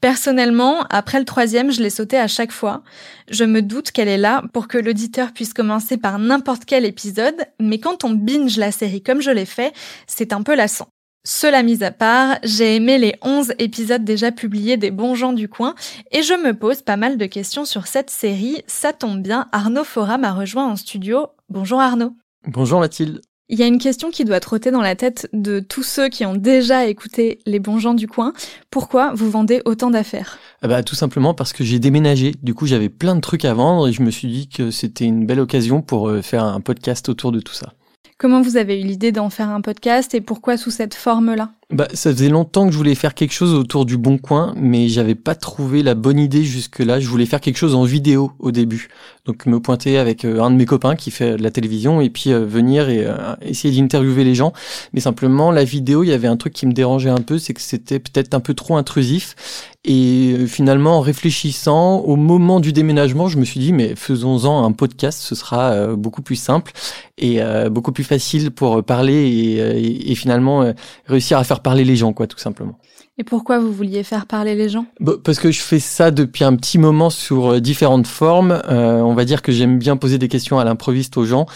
Personnellement, 0.00 0.84
après 0.88 1.18
le 1.18 1.24
troisième, 1.24 1.72
je 1.72 1.82
l'ai 1.82 1.90
sauté 1.90 2.16
à 2.18 2.28
chaque 2.28 2.52
fois. 2.52 2.82
Je 3.30 3.42
me 3.42 3.62
doute 3.62 3.90
qu'elle 3.90 4.06
est 4.06 4.16
là 4.16 4.44
pour 4.52 4.68
que 4.68 4.78
l'auditeur 4.78 5.32
puisse 5.32 5.54
commencer 5.54 5.96
par 5.96 6.20
n'importe 6.20 6.66
quel 6.66 6.84
épisode, 6.84 7.46
mais 7.58 7.80
quand 7.80 8.04
on 8.04 8.10
binge 8.10 8.58
la 8.58 8.70
série 8.70 9.02
comme 9.02 9.22
je 9.22 9.32
l'ai 9.32 9.46
fait, 9.46 9.72
c'est 10.06 10.32
un 10.32 10.42
peu 10.42 10.54
lassant. 10.54 10.88
Cela 11.30 11.62
mis 11.62 11.84
à 11.84 11.90
part, 11.90 12.38
j'ai 12.42 12.76
aimé 12.76 12.96
les 12.96 13.14
11 13.20 13.52
épisodes 13.58 14.02
déjà 14.02 14.32
publiés 14.32 14.78
des 14.78 14.90
bons 14.90 15.14
gens 15.14 15.34
du 15.34 15.46
coin 15.46 15.74
et 16.10 16.22
je 16.22 16.32
me 16.32 16.54
pose 16.54 16.80
pas 16.80 16.96
mal 16.96 17.18
de 17.18 17.26
questions 17.26 17.66
sur 17.66 17.86
cette 17.86 18.08
série. 18.08 18.62
Ça 18.66 18.94
tombe 18.94 19.20
bien, 19.20 19.46
Arnaud 19.52 19.84
Fora 19.84 20.16
m'a 20.16 20.32
rejoint 20.32 20.66
en 20.66 20.74
studio. 20.76 21.26
Bonjour 21.50 21.82
Arnaud. 21.82 22.16
Bonjour 22.46 22.80
Mathilde. 22.80 23.20
Il 23.50 23.58
y 23.58 23.62
a 23.62 23.66
une 23.66 23.76
question 23.76 24.10
qui 24.10 24.24
doit 24.24 24.40
trotter 24.40 24.70
dans 24.70 24.80
la 24.80 24.96
tête 24.96 25.28
de 25.34 25.60
tous 25.60 25.82
ceux 25.82 26.08
qui 26.08 26.24
ont 26.24 26.34
déjà 26.34 26.86
écouté 26.86 27.40
les 27.44 27.58
bons 27.58 27.78
gens 27.78 27.92
du 27.92 28.08
coin. 28.08 28.32
Pourquoi 28.70 29.12
vous 29.12 29.30
vendez 29.30 29.60
autant 29.66 29.90
d'affaires? 29.90 30.38
Ah 30.62 30.68
bah, 30.68 30.82
Tout 30.82 30.94
simplement 30.94 31.34
parce 31.34 31.52
que 31.52 31.62
j'ai 31.62 31.78
déménagé. 31.78 32.32
Du 32.42 32.54
coup, 32.54 32.64
j'avais 32.64 32.88
plein 32.88 33.14
de 33.14 33.20
trucs 33.20 33.44
à 33.44 33.52
vendre 33.52 33.86
et 33.86 33.92
je 33.92 34.00
me 34.00 34.10
suis 34.10 34.28
dit 34.28 34.48
que 34.48 34.70
c'était 34.70 35.04
une 35.04 35.26
belle 35.26 35.40
occasion 35.40 35.82
pour 35.82 36.08
euh, 36.08 36.22
faire 36.22 36.44
un 36.44 36.62
podcast 36.62 37.10
autour 37.10 37.32
de 37.32 37.40
tout 37.40 37.52
ça. 37.52 37.74
Comment 38.20 38.42
vous 38.42 38.56
avez 38.56 38.80
eu 38.80 38.84
l'idée 38.84 39.12
d'en 39.12 39.30
faire 39.30 39.48
un 39.48 39.60
podcast 39.60 40.12
et 40.12 40.20
pourquoi 40.20 40.56
sous 40.56 40.72
cette 40.72 40.94
forme-là? 40.94 41.52
Bah, 41.70 41.86
ça 41.94 42.10
faisait 42.10 42.28
longtemps 42.28 42.66
que 42.66 42.72
je 42.72 42.76
voulais 42.76 42.96
faire 42.96 43.14
quelque 43.14 43.32
chose 43.32 43.54
autour 43.54 43.84
du 43.84 43.96
bon 43.96 44.18
coin, 44.18 44.54
mais 44.56 44.88
j'avais 44.88 45.14
pas 45.14 45.36
trouvé 45.36 45.84
la 45.84 45.94
bonne 45.94 46.18
idée 46.18 46.42
jusque-là. 46.42 46.98
Je 46.98 47.06
voulais 47.06 47.26
faire 47.26 47.40
quelque 47.40 47.58
chose 47.58 47.76
en 47.76 47.84
vidéo 47.84 48.32
au 48.40 48.50
début. 48.50 48.88
Donc 49.28 49.44
me 49.44 49.60
pointer 49.60 49.98
avec 49.98 50.24
euh, 50.24 50.40
un 50.40 50.50
de 50.50 50.56
mes 50.56 50.64
copains 50.64 50.96
qui 50.96 51.10
fait 51.10 51.36
de 51.36 51.42
la 51.42 51.50
télévision 51.50 52.00
et 52.00 52.08
puis 52.08 52.32
euh, 52.32 52.46
venir 52.46 52.88
et 52.88 53.04
euh, 53.04 53.36
essayer 53.42 53.78
d'interviewer 53.78 54.24
les 54.24 54.34
gens. 54.34 54.54
Mais 54.94 55.00
simplement, 55.00 55.50
la 55.50 55.64
vidéo, 55.64 56.02
il 56.02 56.08
y 56.08 56.14
avait 56.14 56.28
un 56.28 56.38
truc 56.38 56.54
qui 56.54 56.64
me 56.66 56.72
dérangeait 56.72 57.10
un 57.10 57.20
peu, 57.20 57.38
c'est 57.38 57.52
que 57.52 57.60
c'était 57.60 57.98
peut-être 57.98 58.32
un 58.32 58.40
peu 58.40 58.54
trop 58.54 58.78
intrusif. 58.78 59.36
Et 59.84 60.46
finalement, 60.46 60.96
en 60.96 61.00
réfléchissant 61.00 61.98
au 61.98 62.16
moment 62.16 62.58
du 62.58 62.72
déménagement, 62.72 63.28
je 63.28 63.36
me 63.36 63.44
suis 63.44 63.60
dit, 63.60 63.74
mais 63.74 63.94
faisons-en 63.96 64.64
un 64.64 64.72
podcast, 64.72 65.20
ce 65.20 65.34
sera 65.34 65.94
beaucoup 65.94 66.22
plus 66.22 66.36
simple 66.36 66.72
et 67.16 67.40
beaucoup 67.70 67.92
plus 67.92 68.04
facile 68.04 68.50
pour 68.50 68.84
parler 68.84 69.14
et, 69.14 70.10
et 70.10 70.14
finalement 70.14 70.72
réussir 71.06 71.38
à 71.38 71.44
faire 71.44 71.60
parler 71.60 71.84
les 71.84 71.96
gens, 71.96 72.12
quoi, 72.12 72.26
tout 72.26 72.38
simplement. 72.38 72.78
Et 73.20 73.24
pourquoi 73.24 73.58
vous 73.58 73.72
vouliez 73.72 74.04
faire 74.04 74.26
parler 74.26 74.54
les 74.54 74.68
gens? 74.68 74.86
Bah, 75.00 75.14
Parce 75.22 75.40
que 75.40 75.50
je 75.50 75.60
fais 75.60 75.80
ça 75.80 76.12
depuis 76.12 76.44
un 76.44 76.54
petit 76.54 76.78
moment 76.78 77.10
sur 77.10 77.54
euh, 77.54 77.60
différentes 77.60 78.06
formes. 78.06 78.62
Euh, 78.68 79.00
on 79.00 79.14
va 79.14 79.24
dire 79.24 79.42
que 79.42 79.50
j'aime 79.50 79.76
bien 79.78 79.96
poser 79.96 80.18
des 80.18 80.28
questions 80.28 80.60
à 80.60 80.64
l'improviste 80.64 81.16
aux 81.16 81.24
gens 81.24 81.46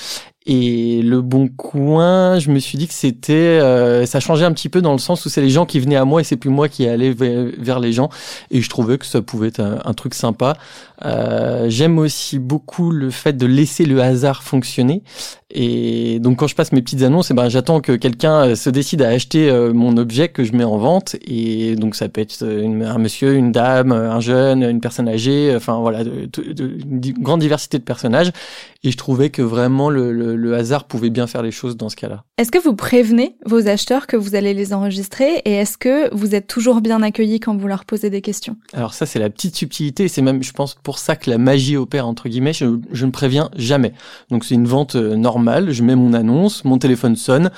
et 0.46 1.02
le 1.02 1.20
bon 1.20 1.48
coin, 1.48 2.38
je 2.38 2.50
me 2.50 2.58
suis 2.58 2.76
dit 2.76 2.88
que 2.88 2.94
c'était, 2.94 3.32
euh, 3.32 4.06
ça 4.06 4.18
changeait 4.18 4.44
un 4.44 4.52
petit 4.52 4.68
peu 4.68 4.82
dans 4.82 4.92
le 4.92 4.98
sens 4.98 5.24
où 5.24 5.28
c'est 5.28 5.40
les 5.40 5.50
gens 5.50 5.66
qui 5.66 5.78
venaient 5.78 5.96
à 5.96 6.04
moi 6.04 6.20
et 6.20 6.24
c'est 6.24 6.36
plus 6.36 6.50
moi 6.50 6.68
qui 6.68 6.88
allais 6.88 7.12
vers 7.12 7.78
les 7.78 7.92
gens. 7.92 8.08
Et 8.50 8.60
je 8.60 8.68
trouvais 8.68 8.98
que 8.98 9.06
ça 9.06 9.22
pouvait 9.22 9.48
être 9.48 9.60
un, 9.60 9.94
truc 9.94 10.14
sympa. 10.14 10.56
Euh, 11.04 11.66
J'aime 11.68 11.98
aussi 11.98 12.38
beaucoup 12.38 12.90
le 12.90 13.10
fait 13.10 13.36
de 13.36 13.46
laisser 13.46 13.84
le 13.84 14.00
hasard 14.00 14.42
fonctionner. 14.42 15.02
Et 15.54 16.18
donc 16.18 16.38
quand 16.38 16.46
je 16.46 16.54
passe 16.54 16.72
mes 16.72 16.80
petites 16.80 17.02
annonces, 17.02 17.30
eh 17.30 17.34
ben 17.34 17.50
j'attends 17.50 17.80
que 17.80 17.92
quelqu'un 17.92 18.46
euh, 18.46 18.54
se 18.56 18.70
décide 18.70 19.02
à 19.02 19.08
acheter 19.08 19.50
euh, 19.50 19.74
mon 19.74 19.98
objet 19.98 20.28
que 20.28 20.44
je 20.44 20.54
mets 20.54 20.64
en 20.64 20.78
vente. 20.78 21.16
Et 21.26 21.76
donc 21.76 21.94
ça 21.94 22.08
peut 22.08 22.22
être 22.22 22.42
un 22.42 22.98
monsieur, 22.98 23.34
une 23.34 23.52
dame, 23.52 23.92
un 23.92 24.20
jeune, 24.20 24.62
une 24.62 24.80
personne 24.80 25.08
âgée. 25.08 25.52
Enfin 25.54 25.78
voilà, 25.78 26.02
une 26.02 27.00
grande 27.20 27.40
diversité 27.40 27.78
de 27.78 27.84
personnages. 27.84 28.32
Et 28.82 28.90
je 28.90 28.96
trouvais 28.96 29.30
que 29.30 29.42
vraiment 29.42 29.90
le 29.90 30.10
le, 30.10 30.31
hasard 30.54 30.84
pouvait 30.84 31.10
bien 31.10 31.26
faire 31.26 31.42
les 31.42 31.50
choses 31.50 31.76
dans 31.76 31.88
ce 31.88 31.96
cas-là. 31.96 32.24
Est-ce 32.38 32.50
que 32.50 32.58
vous 32.58 32.74
prévenez 32.74 33.36
vos 33.46 33.68
acheteurs 33.68 34.06
que 34.06 34.16
vous 34.16 34.34
allez 34.34 34.54
les 34.54 34.72
enregistrer 34.72 35.42
et 35.44 35.52
est-ce 35.52 35.78
que 35.78 36.14
vous 36.14 36.34
êtes 36.34 36.46
toujours 36.46 36.80
bien 36.80 37.02
accueillis 37.02 37.40
quand 37.40 37.56
vous 37.56 37.68
leur 37.68 37.84
posez 37.84 38.10
des 38.10 38.20
questions? 38.20 38.56
Alors 38.72 38.94
ça, 38.94 39.06
c'est 39.06 39.18
la 39.18 39.30
petite 39.30 39.56
subtilité. 39.56 40.08
C'est 40.08 40.22
même, 40.22 40.42
je 40.42 40.52
pense, 40.52 40.74
pour 40.82 40.98
ça 40.98 41.16
que 41.16 41.30
la 41.30 41.38
magie 41.38 41.76
opère 41.76 42.06
entre 42.06 42.28
guillemets. 42.28 42.52
Je, 42.52 42.66
ne 42.66 43.10
préviens 43.10 43.50
jamais. 43.56 43.92
Donc 44.30 44.44
c'est 44.44 44.54
une 44.54 44.66
vente 44.66 44.96
euh, 44.96 45.16
normale. 45.16 45.72
Je 45.72 45.82
mets 45.82 45.96
mon 45.96 46.12
annonce, 46.12 46.64
mon 46.64 46.78
téléphone 46.78 47.16
sonne. 47.16 47.50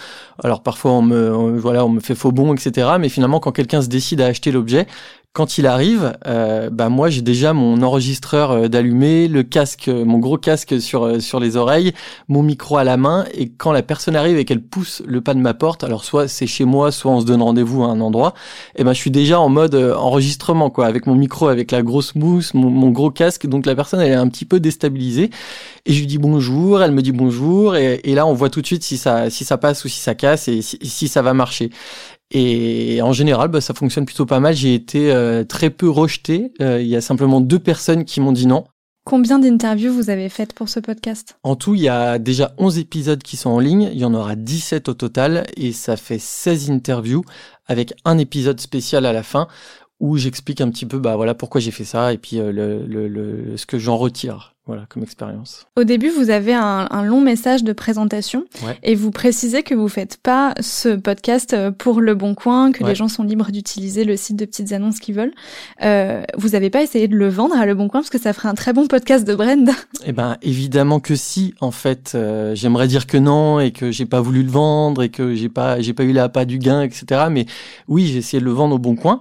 Alors 0.43 0.63
parfois 0.63 0.93
on 0.93 1.03
me, 1.03 1.59
voilà, 1.59 1.85
on 1.85 1.91
me 1.91 2.01
fait 2.01 2.15
faux 2.15 2.33
bon, 2.33 2.55
etc. 2.55 2.89
Mais 2.99 3.09
finalement, 3.09 3.41
quand 3.41 3.53
quelqu'un 3.53 3.83
se 3.83 3.89
décide 3.89 4.21
à 4.21 4.27
acheter 4.27 4.53
l'objet, 4.53 4.87
quand 5.35 5.59
il 5.59 5.67
arrive, 5.67 6.17
euh, 6.29 6.71
bah 6.71 6.89
moi 6.89 7.11
j'ai 7.11 7.21
déjà 7.21 7.53
mon 7.53 7.83
enregistreur 7.83 8.53
euh, 8.53 8.69
d'allumé, 8.69 9.27
le 9.27 9.43
casque, 9.43 9.89
euh, 9.89 10.05
mon 10.05 10.21
gros 10.21 10.39
casque 10.39 10.81
sur 10.81 11.03
euh, 11.03 11.19
sur 11.19 11.41
les 11.41 11.57
oreilles, 11.57 11.93
mon 12.29 12.45
micro 12.45 12.77
à 12.77 12.85
la 12.85 12.97
main, 12.97 13.25
et 13.35 13.49
quand 13.49 13.73
la 13.73 13.83
personne 13.83 14.15
arrive 14.15 14.39
et 14.39 14.45
qu'elle 14.45 14.63
pousse 14.63 15.03
le 15.05 15.21
pas 15.21 15.35
de 15.35 15.41
ma 15.41 15.53
porte, 15.53 15.83
alors 15.83 16.05
soit 16.05 16.29
c'est 16.29 16.47
chez 16.47 16.65
moi, 16.65 16.93
soit 16.93 17.11
on 17.11 17.21
se 17.21 17.27
donne 17.27 17.43
rendez-vous 17.43 17.83
à 17.83 17.89
un 17.89 18.01
endroit, 18.01 18.33
et 18.77 18.83
eh 18.83 18.85
ben 18.85 18.93
je 18.93 18.99
suis 18.99 19.11
déjà 19.11 19.41
en 19.41 19.49
mode 19.49 19.75
enregistrement 19.75 20.71
quoi, 20.71 20.87
avec 20.87 21.09
mon 21.09 21.17
micro, 21.17 21.49
avec 21.49 21.73
la 21.73 21.83
grosse 21.83 22.15
mousse, 22.15 22.55
mon, 22.55 22.91
gros 22.91 23.11
casque, 23.11 23.49
donc 23.49 23.67
la 23.67 23.75
personne 23.75 24.01
elle 24.01 24.13
est 24.13 24.15
un 24.15 24.29
petit 24.29 24.45
peu 24.45 24.61
déstabilisée, 24.61 25.31
et 25.85 25.93
je 25.93 25.99
lui 25.99 26.07
dis 26.07 26.19
bonjour, 26.19 26.81
elle 26.81 26.93
me 26.93 27.03
dit 27.03 27.11
bonjour, 27.11 27.75
et, 27.75 28.01
et 28.05 28.15
là 28.15 28.25
on 28.25 28.35
voit 28.35 28.51
tout 28.51 28.61
de 28.63 28.67
suite 28.67 28.85
si 28.85 28.99
ça 28.99 29.31
si 29.31 29.45
ça 29.45 29.59
passe 29.59 29.85
ou 29.85 29.89
si 29.89 29.99
ça 29.99 30.15
casse 30.15 30.47
et 30.47 30.63
si, 30.63 30.79
si 30.85 31.09
ça 31.09 31.23
va 31.23 31.35
marcher. 31.35 31.71
Et 32.35 33.01
en 33.01 33.13
général, 33.13 33.49
bah, 33.49 33.61
ça 33.61 33.75
fonctionne 33.75 34.05
plutôt 34.05 34.27
pas 34.27 34.41
mal. 34.41 34.55
J'ai 34.55 34.75
été 34.75 35.13
euh, 35.13 35.45
très 35.45 35.71
peu 35.71 35.89
rejeté. 35.89 36.53
Euh, 36.61 36.83
il 36.83 36.89
y 36.89 36.97
a 36.97 37.01
simplement 37.01 37.41
deux 37.41 37.61
personnes 37.61 38.05
qui 38.05 38.21
m'ont 38.21 38.33
dit 38.33 38.49
non. 38.49 38.65
Combien 39.07 39.39
d'interviews 39.39 39.93
vous 39.93 40.11
avez 40.11 40.29
faites 40.29 40.53
pour 40.53 40.69
ce 40.69 40.81
podcast? 40.81 41.37
En 41.45 41.55
tout, 41.55 41.75
il 41.75 41.83
y 41.83 41.89
a 41.89 42.19
déjà 42.19 42.55
11 42.59 42.79
épisodes 42.79 43.23
qui 43.23 43.37
sont 43.37 43.51
en 43.51 43.61
ligne. 43.61 43.89
Il 43.93 43.99
y 43.99 44.05
en 44.05 44.15
aura 44.15 44.35
17 44.35 44.89
au 44.89 44.95
total. 44.95 45.45
Et 45.57 45.73
ça 45.73 45.97
fait 45.97 46.19
16 46.19 46.71
interviews 46.71 47.23
avec 47.67 47.95
un 48.05 48.19
épisode 48.19 48.61
spécial 48.61 49.07
à 49.07 49.13
la 49.13 49.23
fin 49.23 49.47
où 50.05 50.19
j'explique 50.19 50.61
un 50.61 50.69
petit 50.69 50.85
peu 50.85 50.99
bah 50.99 51.17
voilà 51.17 51.35
pourquoi 51.35 51.63
j'ai 51.63 51.71
fait 51.71 51.87
ça 51.87 52.13
et 52.13 52.19
puis 52.19 52.39
euh, 52.39 52.53
le, 52.53 52.85
le, 52.87 53.09
le, 53.09 53.57
ce 53.57 53.65
que 53.65 53.79
j'en 53.79 53.97
retire 53.97 54.55
voilà 54.67 54.87
comme 54.89 55.03
expérience. 55.03 55.67
Au 55.77 55.85
début, 55.85 56.09
vous 56.09 56.31
avez 56.31 56.55
un, 56.55 56.89
un 56.91 57.03
long 57.03 57.21
message 57.21 57.65
de 57.65 57.75
présentation 57.75 58.45
et 58.83 58.95
vous 58.95 59.11
précisez 59.11 59.63
que 59.63 59.75
vous 59.75 59.89
faites 59.89 60.17
pas 60.17 60.55
ce 60.59 60.89
podcast 60.97 61.53
euh, 61.53 61.71
pour 61.71 62.01
le 62.01 62.15
bon 62.15 62.35
coin, 62.35 62.73
que 62.73 62.83
les 62.83 62.95
gens 62.95 63.09
sont 63.09 63.25
libres 63.25 63.51
d'utiliser 63.51 64.05
le 64.05 64.17
site 64.17 64.37
de 64.37 64.47
petites 64.47 64.73
annonces 64.73 65.01
qu'ils 65.01 65.17
veulent. 65.17 65.35
Euh, 65.83 66.23
vous 66.39 66.51
n'avez 66.51 66.71
pas 66.71 66.83
essayé 66.83 67.09
de 67.09 67.15
le 67.17 67.29
vendre 67.29 67.55
à 67.55 67.67
le 67.67 67.75
bon 67.75 67.89
coin 67.89 68.01
parce 68.01 68.09
que 68.09 68.19
ça 68.19 68.33
ferait 68.33 68.49
un 68.49 68.55
très 68.55 68.73
bon 68.73 68.87
podcast 68.87 69.27
de 69.27 69.35
brand. 69.35 69.69
Eh 70.07 70.13
ben 70.13 70.39
évidemment 70.41 70.99
que 70.99 71.15
si. 71.15 71.53
En 71.61 71.71
fait, 71.71 72.13
euh, 72.15 72.55
j'aimerais 72.55 72.89
dire 72.89 73.07
que 73.07 73.19
non 73.19 73.61
et 73.61 73.71
que 73.71 73.91
j'ai 73.91 74.07
pas 74.07 74.23
voulu 74.23 74.43
le 74.43 74.51
vendre 74.51 75.03
et 75.03 75.11
que 75.11 75.35
j'ai 75.35 75.51
pas 75.51 75.81
j'ai 75.81 75.93
pas 75.93 76.05
eu 76.05 76.13
la 76.13 76.31
pas 76.31 76.47
du 76.47 76.59
gain, 76.59 76.81
etc. 76.81 77.27
Mais 77.31 77.45
oui, 77.87 78.07
j'ai 78.07 78.19
essayé 78.19 78.41
de 78.41 78.47
le 78.47 78.53
vendre 78.53 78.77
au 78.77 78.79
bon 78.79 78.97
coin. 78.97 79.21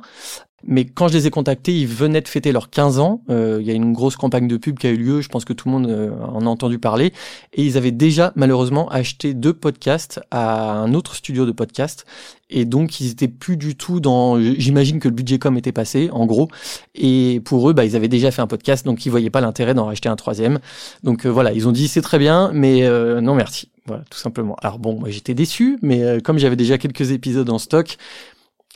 Mais 0.65 0.85
quand 0.85 1.09
je 1.09 1.13
les 1.13 1.27
ai 1.27 1.29
contactés, 1.29 1.73
ils 1.73 1.87
venaient 1.87 2.21
de 2.21 2.27
fêter 2.27 2.51
leurs 2.51 2.69
15 2.69 2.99
ans. 2.99 3.21
Euh, 3.29 3.57
il 3.59 3.67
y 3.67 3.71
a 3.71 3.73
une 3.73 3.91
grosse 3.91 4.15
campagne 4.15 4.47
de 4.47 4.57
pub 4.57 4.79
qui 4.79 4.87
a 4.87 4.91
eu 4.91 4.97
lieu. 4.97 5.21
Je 5.21 5.27
pense 5.27 5.43
que 5.43 5.53
tout 5.53 5.67
le 5.67 5.73
monde 5.73 5.87
euh, 5.87 6.11
en 6.21 6.41
a 6.41 6.49
entendu 6.49 6.79
parler. 6.79 7.11
Et 7.53 7.63
ils 7.63 7.77
avaient 7.77 7.91
déjà 7.91 8.31
malheureusement 8.35 8.89
acheté 8.89 9.33
deux 9.33 9.53
podcasts 9.53 10.21
à 10.31 10.71
un 10.71 10.93
autre 10.93 11.15
studio 11.15 11.45
de 11.45 11.51
podcast. 11.51 12.05
Et 12.49 12.65
donc 12.65 13.01
ils 13.01 13.11
étaient 13.11 13.27
plus 13.27 13.57
du 13.57 13.75
tout 13.75 13.99
dans. 13.99 14.39
J'imagine 14.39 14.99
que 14.99 15.07
le 15.07 15.13
budget 15.13 15.39
com 15.39 15.57
était 15.57 15.71
passé, 15.71 16.09
en 16.11 16.25
gros. 16.25 16.49
Et 16.95 17.41
pour 17.43 17.69
eux, 17.69 17.73
bah, 17.73 17.83
ils 17.83 17.95
avaient 17.95 18.07
déjà 18.07 18.31
fait 18.31 18.41
un 18.41 18.47
podcast, 18.47 18.85
donc 18.85 19.05
ils 19.05 19.09
voyaient 19.09 19.31
pas 19.31 19.41
l'intérêt 19.41 19.73
d'en 19.73 19.85
racheter 19.85 20.07
un 20.07 20.15
troisième. 20.15 20.59
Donc 21.03 21.25
euh, 21.25 21.29
voilà, 21.29 21.51
ils 21.51 21.67
ont 21.67 21.71
dit 21.71 21.87
c'est 21.87 22.01
très 22.01 22.19
bien, 22.19 22.51
mais 22.53 22.87
non 23.21 23.35
merci. 23.35 23.69
Voilà, 23.85 24.03
tout 24.09 24.19
simplement. 24.19 24.55
Alors 24.61 24.79
bon, 24.79 24.97
moi 24.97 25.09
j'étais 25.09 25.33
déçu, 25.33 25.77
mais 25.81 26.21
comme 26.23 26.37
j'avais 26.37 26.55
déjà 26.55 26.77
quelques 26.77 27.11
épisodes 27.11 27.49
en 27.49 27.57
stock, 27.57 27.97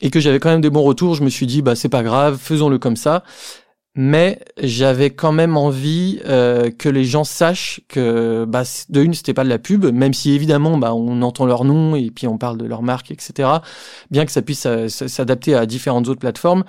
et 0.01 0.09
que 0.09 0.19
j'avais 0.19 0.39
quand 0.39 0.49
même 0.49 0.61
des 0.61 0.69
bons 0.69 0.83
retours, 0.83 1.15
je 1.15 1.23
me 1.23 1.29
suis 1.29 1.47
dit 1.47 1.61
bah 1.61 1.75
c'est 1.75 1.89
pas 1.89 2.03
grave, 2.03 2.37
faisons-le 2.37 2.77
comme 2.77 2.95
ça. 2.95 3.23
Mais 3.99 4.39
j'avais 4.61 5.09
quand 5.09 5.31
même 5.31 5.57
envie 5.57 6.19
euh, 6.27 6.69
que 6.69 6.87
les 6.87 7.03
gens 7.03 7.23
sachent 7.23 7.81
que 7.87 8.45
bah, 8.45 8.61
de 8.89 9.01
une 9.01 9.15
c'était 9.15 9.33
pas 9.33 9.43
de 9.43 9.49
la 9.49 9.57
pub, 9.57 9.85
même 9.85 10.13
si 10.13 10.33
évidemment 10.33 10.77
bah, 10.77 10.93
on 10.93 11.23
entend 11.23 11.47
leur 11.47 11.65
nom 11.65 11.95
et 11.95 12.11
puis 12.11 12.27
on 12.27 12.37
parle 12.37 12.59
de 12.59 12.65
leur 12.65 12.83
marque, 12.83 13.09
etc. 13.09 13.49
Bien 14.11 14.27
que 14.27 14.31
ça 14.31 14.43
puisse 14.43 14.67
euh, 14.67 14.87
s'adapter 14.87 15.55
à 15.55 15.65
différentes 15.65 16.09
autres 16.09 16.19
plateformes, 16.19 16.63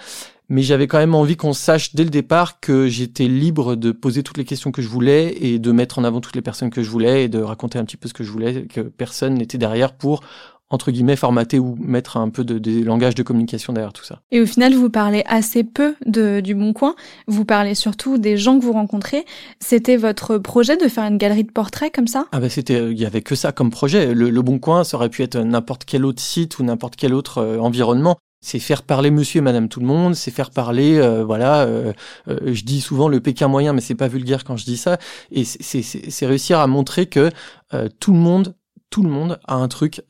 mais 0.49 0.63
j'avais 0.63 0.87
quand 0.87 0.97
même 0.97 1.15
envie 1.15 1.37
qu'on 1.37 1.53
sache 1.53 1.95
dès 1.95 2.05
le 2.05 2.11
départ 2.11 2.61
que 2.61 2.89
j'étais 2.89 3.29
libre 3.29 3.77
de 3.77 3.93
poser 3.93 4.23
toutes 4.23 4.39
les 4.39 4.47
questions 4.47 4.73
que 4.73 4.81
je 4.81 4.89
voulais 4.89 5.37
et 5.39 5.59
de 5.59 5.71
mettre 5.71 5.99
en 5.99 6.05
avant 6.05 6.23
toutes 6.23 6.37
les 6.37 6.41
personnes 6.41 6.71
que 6.71 6.83
je 6.83 6.89
voulais 6.89 7.25
et 7.25 7.29
de 7.29 7.41
raconter 7.41 7.79
un 7.79 7.85
petit 7.85 7.99
peu 7.99 8.09
ce 8.09 8.15
que 8.15 8.25
je 8.25 8.33
voulais, 8.33 8.65
que 8.65 8.81
personne 8.81 9.35
n'était 9.35 9.59
derrière 9.59 9.93
pour 9.93 10.23
entre 10.71 10.91
guillemets 10.91 11.17
formater 11.17 11.59
ou 11.59 11.77
mettre 11.81 12.17
un 12.17 12.29
peu 12.29 12.45
de, 12.45 12.59
de, 12.59 12.85
langage 12.85 13.15
de 13.15 13.23
communication 13.23 13.73
derrière 13.73 13.93
tout 13.93 14.05
ça. 14.05 14.21
Et 14.31 14.41
au 14.41 14.47
final, 14.47 14.75
vous 14.75 14.91
parlez 14.91 15.25
assez 15.27 15.65
peu 15.65 15.95
de, 16.05 16.41
du 16.41 16.55
Bon 16.55 16.73
Coin. 16.73 16.95
Vous 17.27 17.45
parlez 17.45 17.75
surtout 17.75 18.19
des 18.19 18.37
gens 18.37 18.59
que 18.59 18.65
vous 18.65 18.73
rencontrez. 18.73 19.25
C'était 19.61 19.97
votre 19.97 20.39
projet 20.39 20.77
de 20.77 20.89
faire 20.89 21.05
une 21.05 21.19
galerie 21.19 21.45
de 21.45 21.53
portraits 21.53 21.95
comme 21.95 22.07
ça? 22.07 22.27
Ah 22.33 22.41
ben 22.41 22.51
c'était, 22.51 22.81
euh, 22.81 22.93
il 22.93 22.99
y 22.99 23.07
avait 23.07 23.23
que 23.23 23.35
ça 23.35 23.53
comme 23.53 23.71
projet. 23.71 24.15
Le, 24.15 24.43
Bon 24.43 24.59
Coin, 24.59 24.85
ça 24.85 24.97
aurait 24.97 25.09
pu 25.09 25.23
être 25.23 25.39
n'importe 25.39 25.85
quel 25.85 26.05
autre 26.05 26.21
site 26.21 26.59
ou 26.59 26.65
n'importe 26.65 26.97
quel 26.97 27.15
autre 27.15 27.39
euh, 27.39 27.59
environnement. 27.59 28.17
C'est 28.41 28.61
faire 28.61 28.83
parler 28.83 29.11
monsieur 29.11 29.39
et 29.39 29.41
madame 29.41 29.69
tout 29.69 29.81
le 29.81 29.87
monde, 29.87 30.15
c'est 30.15 30.31
faire 30.31 30.51
parler, 30.51 30.97
euh, 30.97 31.25
voilà, 31.25 31.67
je 32.29 32.63
dis 32.63 32.81
souvent 32.81 33.09
le 33.09 33.19
Pékin 33.19 33.49
moyen, 33.49 33.73
mais 33.73 33.81
c'est 33.81 33.97
pas 33.97 34.07
vulgaire 34.07 34.45
quand 34.45 34.57
je 34.57 34.65
dis 34.65 34.77
ça, 34.77 34.97
et 35.33 35.43
c'est 35.45 36.27
réussir 36.27 36.61
à 36.61 36.69
montrer 36.69 37.07
que 37.07 37.31
tout 37.99 38.13
le 38.13 38.19
monde, 38.21 38.55
tout 38.91 39.03
le 39.03 39.11
monde 39.11 39.41
a 39.49 39.57
un 39.57 39.67
truc 39.67 40.03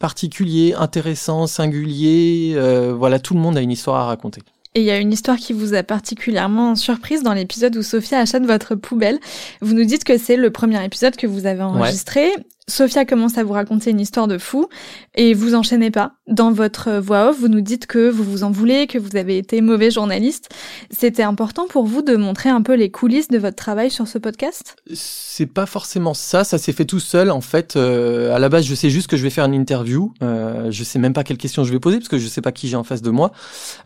particulier, 0.00 0.74
intéressant, 0.74 1.46
singulier. 1.46 2.54
Euh, 2.56 2.92
voilà, 2.92 3.20
tout 3.20 3.34
le 3.34 3.40
monde 3.40 3.56
a 3.56 3.60
une 3.60 3.70
histoire 3.70 4.00
à 4.00 4.06
raconter. 4.06 4.42
Et 4.74 4.80
il 4.80 4.86
y 4.86 4.90
a 4.90 4.98
une 4.98 5.12
histoire 5.12 5.36
qui 5.36 5.52
vous 5.52 5.74
a 5.74 5.82
particulièrement 5.82 6.74
surprise 6.74 7.22
dans 7.22 7.34
l'épisode 7.34 7.76
où 7.76 7.82
Sophia 7.82 8.18
achète 8.18 8.44
votre 8.44 8.76
poubelle. 8.76 9.18
Vous 9.60 9.74
nous 9.74 9.84
dites 9.84 10.04
que 10.04 10.16
c'est 10.16 10.36
le 10.36 10.50
premier 10.50 10.84
épisode 10.84 11.16
que 11.16 11.26
vous 11.26 11.46
avez 11.46 11.62
enregistré. 11.62 12.30
Sophia 12.70 13.04
commence 13.04 13.36
à 13.36 13.44
vous 13.44 13.52
raconter 13.52 13.90
une 13.90 14.00
histoire 14.00 14.28
de 14.28 14.38
fou 14.38 14.68
et 15.14 15.34
vous 15.34 15.54
enchaînez 15.54 15.90
pas. 15.90 16.12
Dans 16.28 16.52
votre 16.52 16.98
voix 16.98 17.30
off, 17.30 17.40
vous 17.40 17.48
nous 17.48 17.60
dites 17.60 17.86
que 17.86 18.08
vous 18.08 18.24
vous 18.24 18.44
en 18.44 18.50
voulez, 18.50 18.86
que 18.86 18.98
vous 18.98 19.16
avez 19.16 19.36
été 19.36 19.60
mauvais 19.60 19.90
journaliste. 19.90 20.48
C'était 20.90 21.22
important 21.22 21.66
pour 21.68 21.84
vous 21.84 22.02
de 22.02 22.16
montrer 22.16 22.48
un 22.48 22.62
peu 22.62 22.74
les 22.74 22.90
coulisses 22.90 23.28
de 23.28 23.38
votre 23.38 23.56
travail 23.56 23.90
sur 23.90 24.06
ce 24.06 24.18
podcast? 24.18 24.76
C'est 24.94 25.46
pas 25.46 25.66
forcément 25.66 26.14
ça, 26.14 26.44
ça 26.44 26.58
s'est 26.58 26.72
fait 26.72 26.84
tout 26.84 27.00
seul 27.00 27.30
en 27.30 27.40
fait. 27.40 27.76
Euh, 27.76 28.34
à 28.34 28.38
la 28.38 28.48
base, 28.48 28.64
je 28.64 28.74
sais 28.74 28.90
juste 28.90 29.08
que 29.08 29.16
je 29.16 29.22
vais 29.22 29.30
faire 29.30 29.44
une 29.44 29.54
interview. 29.54 30.14
Euh, 30.22 30.70
je 30.70 30.84
sais 30.84 30.98
même 30.98 31.12
pas 31.12 31.24
quelles 31.24 31.38
questions 31.38 31.64
je 31.64 31.72
vais 31.72 31.80
poser 31.80 31.98
parce 31.98 32.08
que 32.08 32.18
je 32.18 32.28
sais 32.28 32.40
pas 32.40 32.52
qui 32.52 32.68
j'ai 32.68 32.76
en 32.76 32.84
face 32.84 33.02
de 33.02 33.10
moi. 33.10 33.32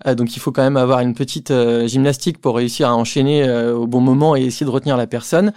Euh, 0.07 0.15
donc 0.15 0.37
il 0.37 0.41
faut 0.41 0.53
quand 0.53 0.63
même 0.63 0.77
avoir 0.77 1.01
une 1.01 1.15
petite 1.15 1.51
euh, 1.51 1.87
gymnastique 1.87 2.39
pour 2.39 2.57
réussir 2.57 2.89
à 2.89 2.95
enchaîner 2.95 3.45
euh, 3.45 3.75
au 3.75 3.87
bon 3.87 4.01
moment 4.01 4.37
et 4.37 4.43
essayer 4.43 4.67
de 4.67 4.71
retenir 4.71 4.97
la 4.97 5.07
personne. 5.07 5.53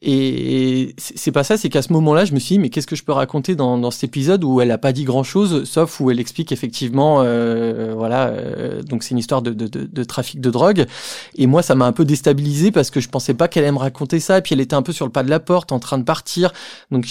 Et 0.00 0.94
c'est 0.96 1.32
pas 1.32 1.42
ça, 1.42 1.56
c'est 1.56 1.68
qu'à 1.68 1.82
ce 1.82 1.92
moment-là, 1.92 2.24
je 2.24 2.32
me 2.32 2.38
suis 2.38 2.54
dit, 2.54 2.58
mais 2.60 2.68
qu'est-ce 2.70 2.86
que 2.86 2.94
je 2.94 3.02
peux 3.02 3.12
raconter 3.12 3.56
dans, 3.56 3.78
dans 3.78 3.90
cet 3.90 4.04
épisode 4.04 4.44
où 4.44 4.60
elle 4.60 4.70
a 4.70 4.78
pas 4.78 4.92
dit 4.92 5.04
grand-chose, 5.04 5.64
sauf 5.64 6.00
où 6.00 6.10
elle 6.10 6.20
explique 6.20 6.52
effectivement, 6.52 7.22
euh, 7.22 7.94
voilà, 7.96 8.28
euh, 8.28 8.82
donc 8.82 9.02
c'est 9.02 9.10
une 9.10 9.18
histoire 9.18 9.42
de, 9.42 9.52
de, 9.52 9.66
de, 9.66 9.84
de, 9.84 10.04
trafic 10.04 10.40
de 10.40 10.50
drogue. 10.50 10.86
Et 11.36 11.46
moi, 11.46 11.62
ça 11.62 11.74
m'a 11.74 11.86
un 11.86 11.92
peu 11.92 12.04
déstabilisé 12.04 12.70
parce 12.70 12.90
que 12.90 13.00
je 13.00 13.08
pensais 13.08 13.34
pas 13.34 13.48
qu'elle 13.48 13.64
allait 13.64 13.72
me 13.72 13.78
raconter 13.78 14.20
ça. 14.20 14.38
Et 14.38 14.42
puis 14.42 14.54
elle 14.54 14.60
était 14.60 14.74
un 14.74 14.82
peu 14.82 14.92
sur 14.92 15.04
le 15.04 15.12
pas 15.12 15.22
de 15.22 15.30
la 15.30 15.40
porte, 15.40 15.72
en 15.72 15.80
train 15.80 15.98
de 15.98 16.04
partir. 16.04 16.52
Donc 16.90 17.06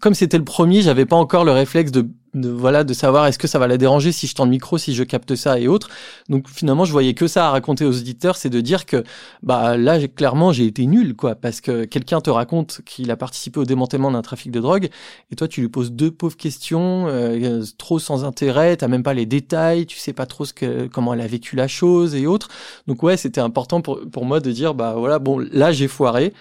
comme 0.00 0.14
c'était 0.14 0.38
le 0.38 0.44
premier, 0.44 0.82
j'avais 0.82 1.06
pas 1.06 1.16
encore 1.16 1.44
le 1.44 1.52
réflexe 1.52 1.92
de 1.92 2.08
de 2.34 2.48
voilà 2.48 2.84
de 2.84 2.94
savoir 2.94 3.26
est-ce 3.26 3.38
que 3.38 3.46
ça 3.46 3.58
va 3.58 3.66
la 3.66 3.76
déranger 3.76 4.12
si 4.12 4.26
je 4.26 4.34
tends 4.34 4.44
le 4.44 4.50
micro 4.50 4.78
si 4.78 4.94
je 4.94 5.04
capte 5.04 5.34
ça 5.34 5.58
et 5.58 5.68
autres. 5.68 5.88
Donc 6.28 6.48
finalement 6.48 6.84
je 6.84 6.92
voyais 6.92 7.14
que 7.14 7.26
ça 7.26 7.48
à 7.48 7.50
raconter 7.50 7.84
aux 7.84 7.96
auditeurs 7.96 8.36
c'est 8.36 8.48
de 8.48 8.60
dire 8.60 8.86
que 8.86 9.04
bah 9.42 9.76
là 9.76 9.98
clairement 10.08 10.52
j'ai 10.52 10.66
été 10.66 10.86
nul 10.86 11.14
quoi 11.14 11.34
parce 11.34 11.60
que 11.60 11.84
quelqu'un 11.84 12.20
te 12.20 12.30
raconte 12.30 12.80
qu'il 12.86 13.10
a 13.10 13.16
participé 13.16 13.60
au 13.60 13.64
démantèlement 13.64 14.10
d'un 14.10 14.22
trafic 14.22 14.50
de 14.50 14.60
drogue 14.60 14.88
et 15.30 15.36
toi 15.36 15.48
tu 15.48 15.60
lui 15.60 15.68
poses 15.68 15.92
deux 15.92 16.10
pauvres 16.10 16.36
questions 16.36 17.06
euh, 17.08 17.62
trop 17.78 17.98
sans 17.98 18.24
intérêt 18.24 18.76
t'as 18.76 18.88
même 18.88 19.02
pas 19.02 19.14
les 19.14 19.26
détails 19.26 19.86
tu 19.86 19.98
sais 19.98 20.12
pas 20.12 20.26
trop 20.26 20.44
ce 20.44 20.54
que 20.54 20.86
comment 20.86 21.14
elle 21.14 21.20
a 21.20 21.26
vécu 21.26 21.56
la 21.56 21.68
chose 21.68 22.14
et 22.14 22.26
autres. 22.26 22.48
Donc 22.86 23.02
ouais 23.02 23.16
c'était 23.16 23.40
important 23.40 23.82
pour 23.82 24.00
pour 24.10 24.24
moi 24.24 24.40
de 24.40 24.50
dire 24.52 24.74
bah 24.74 24.94
voilà 24.96 25.18
bon 25.18 25.38
là 25.38 25.72
j'ai 25.72 25.88
foiré 25.88 26.32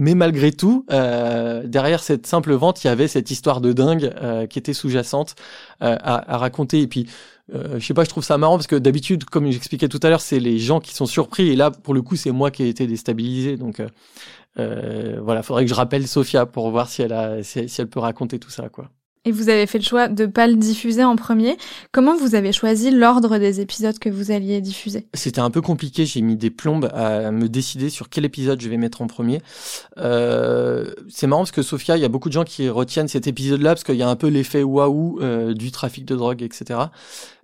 mais 0.00 0.14
malgré 0.14 0.50
tout, 0.50 0.86
euh, 0.90 1.62
derrière 1.66 2.02
cette 2.02 2.26
simple 2.26 2.54
vente, 2.54 2.82
il 2.82 2.86
y 2.86 2.90
avait 2.90 3.06
cette 3.06 3.30
histoire 3.30 3.60
de 3.60 3.74
dingue 3.74 4.10
euh, 4.22 4.46
qui 4.46 4.58
était 4.58 4.72
sous-jacente 4.72 5.34
euh, 5.82 5.94
à, 6.00 6.34
à, 6.34 6.38
raconter. 6.38 6.80
Et 6.80 6.86
puis, 6.86 7.06
euh, 7.54 7.78
je 7.78 7.84
sais 7.84 7.92
pas, 7.92 8.04
je 8.04 8.08
trouve 8.08 8.24
ça 8.24 8.38
marrant 8.38 8.56
parce 8.56 8.66
que 8.66 8.76
d'habitude, 8.76 9.26
comme 9.26 9.50
j'expliquais 9.50 9.88
tout 9.88 10.00
à 10.02 10.08
l'heure, 10.08 10.22
c'est 10.22 10.40
les 10.40 10.58
gens 10.58 10.80
qui 10.80 10.94
sont 10.94 11.04
surpris. 11.04 11.50
Et 11.50 11.54
là, 11.54 11.70
pour 11.70 11.92
le 11.92 12.00
coup, 12.00 12.16
c'est 12.16 12.30
moi 12.30 12.50
qui 12.50 12.62
ai 12.62 12.70
été 12.70 12.86
déstabilisé. 12.86 13.58
Donc, 13.58 13.82
euh, 14.58 15.20
voilà, 15.22 15.42
faudrait 15.42 15.64
que 15.64 15.70
je 15.70 15.74
rappelle 15.74 16.08
Sophia 16.08 16.46
pour 16.46 16.70
voir 16.70 16.88
si 16.88 17.02
elle 17.02 17.12
a, 17.12 17.42
si 17.42 17.70
elle 17.78 17.90
peut 17.90 18.00
raconter 18.00 18.38
tout 18.38 18.50
ça, 18.50 18.70
quoi. 18.70 18.90
Et 19.26 19.32
vous 19.32 19.50
avez 19.50 19.66
fait 19.66 19.76
le 19.76 19.84
choix 19.84 20.08
de 20.08 20.24
pas 20.24 20.46
le 20.46 20.54
diffuser 20.54 21.04
en 21.04 21.14
premier. 21.14 21.58
Comment 21.92 22.16
vous 22.16 22.34
avez 22.34 22.52
choisi 22.52 22.90
l'ordre 22.90 23.36
des 23.36 23.60
épisodes 23.60 23.98
que 23.98 24.08
vous 24.08 24.30
alliez 24.30 24.62
diffuser? 24.62 25.06
C'était 25.12 25.42
un 25.42 25.50
peu 25.50 25.60
compliqué. 25.60 26.06
J'ai 26.06 26.22
mis 26.22 26.36
des 26.36 26.48
plombes 26.48 26.88
à 26.94 27.30
me 27.30 27.50
décider 27.50 27.90
sur 27.90 28.08
quel 28.08 28.24
épisode 28.24 28.62
je 28.62 28.68
vais 28.70 28.78
mettre 28.78 29.02
en 29.02 29.08
premier. 29.08 29.42
Euh, 29.98 30.90
c'est 31.10 31.26
marrant 31.26 31.42
parce 31.42 31.52
que 31.52 31.60
Sophia, 31.60 31.98
il 31.98 32.00
y 32.00 32.06
a 32.06 32.08
beaucoup 32.08 32.30
de 32.30 32.32
gens 32.32 32.44
qui 32.44 32.70
retiennent 32.70 33.08
cet 33.08 33.26
épisode-là 33.26 33.74
parce 33.74 33.84
qu'il 33.84 33.96
y 33.96 34.02
a 34.02 34.08
un 34.08 34.16
peu 34.16 34.28
l'effet 34.28 34.62
waouh 34.62 35.20
euh, 35.20 35.52
du 35.52 35.70
trafic 35.70 36.06
de 36.06 36.16
drogue, 36.16 36.42
etc. 36.42 36.80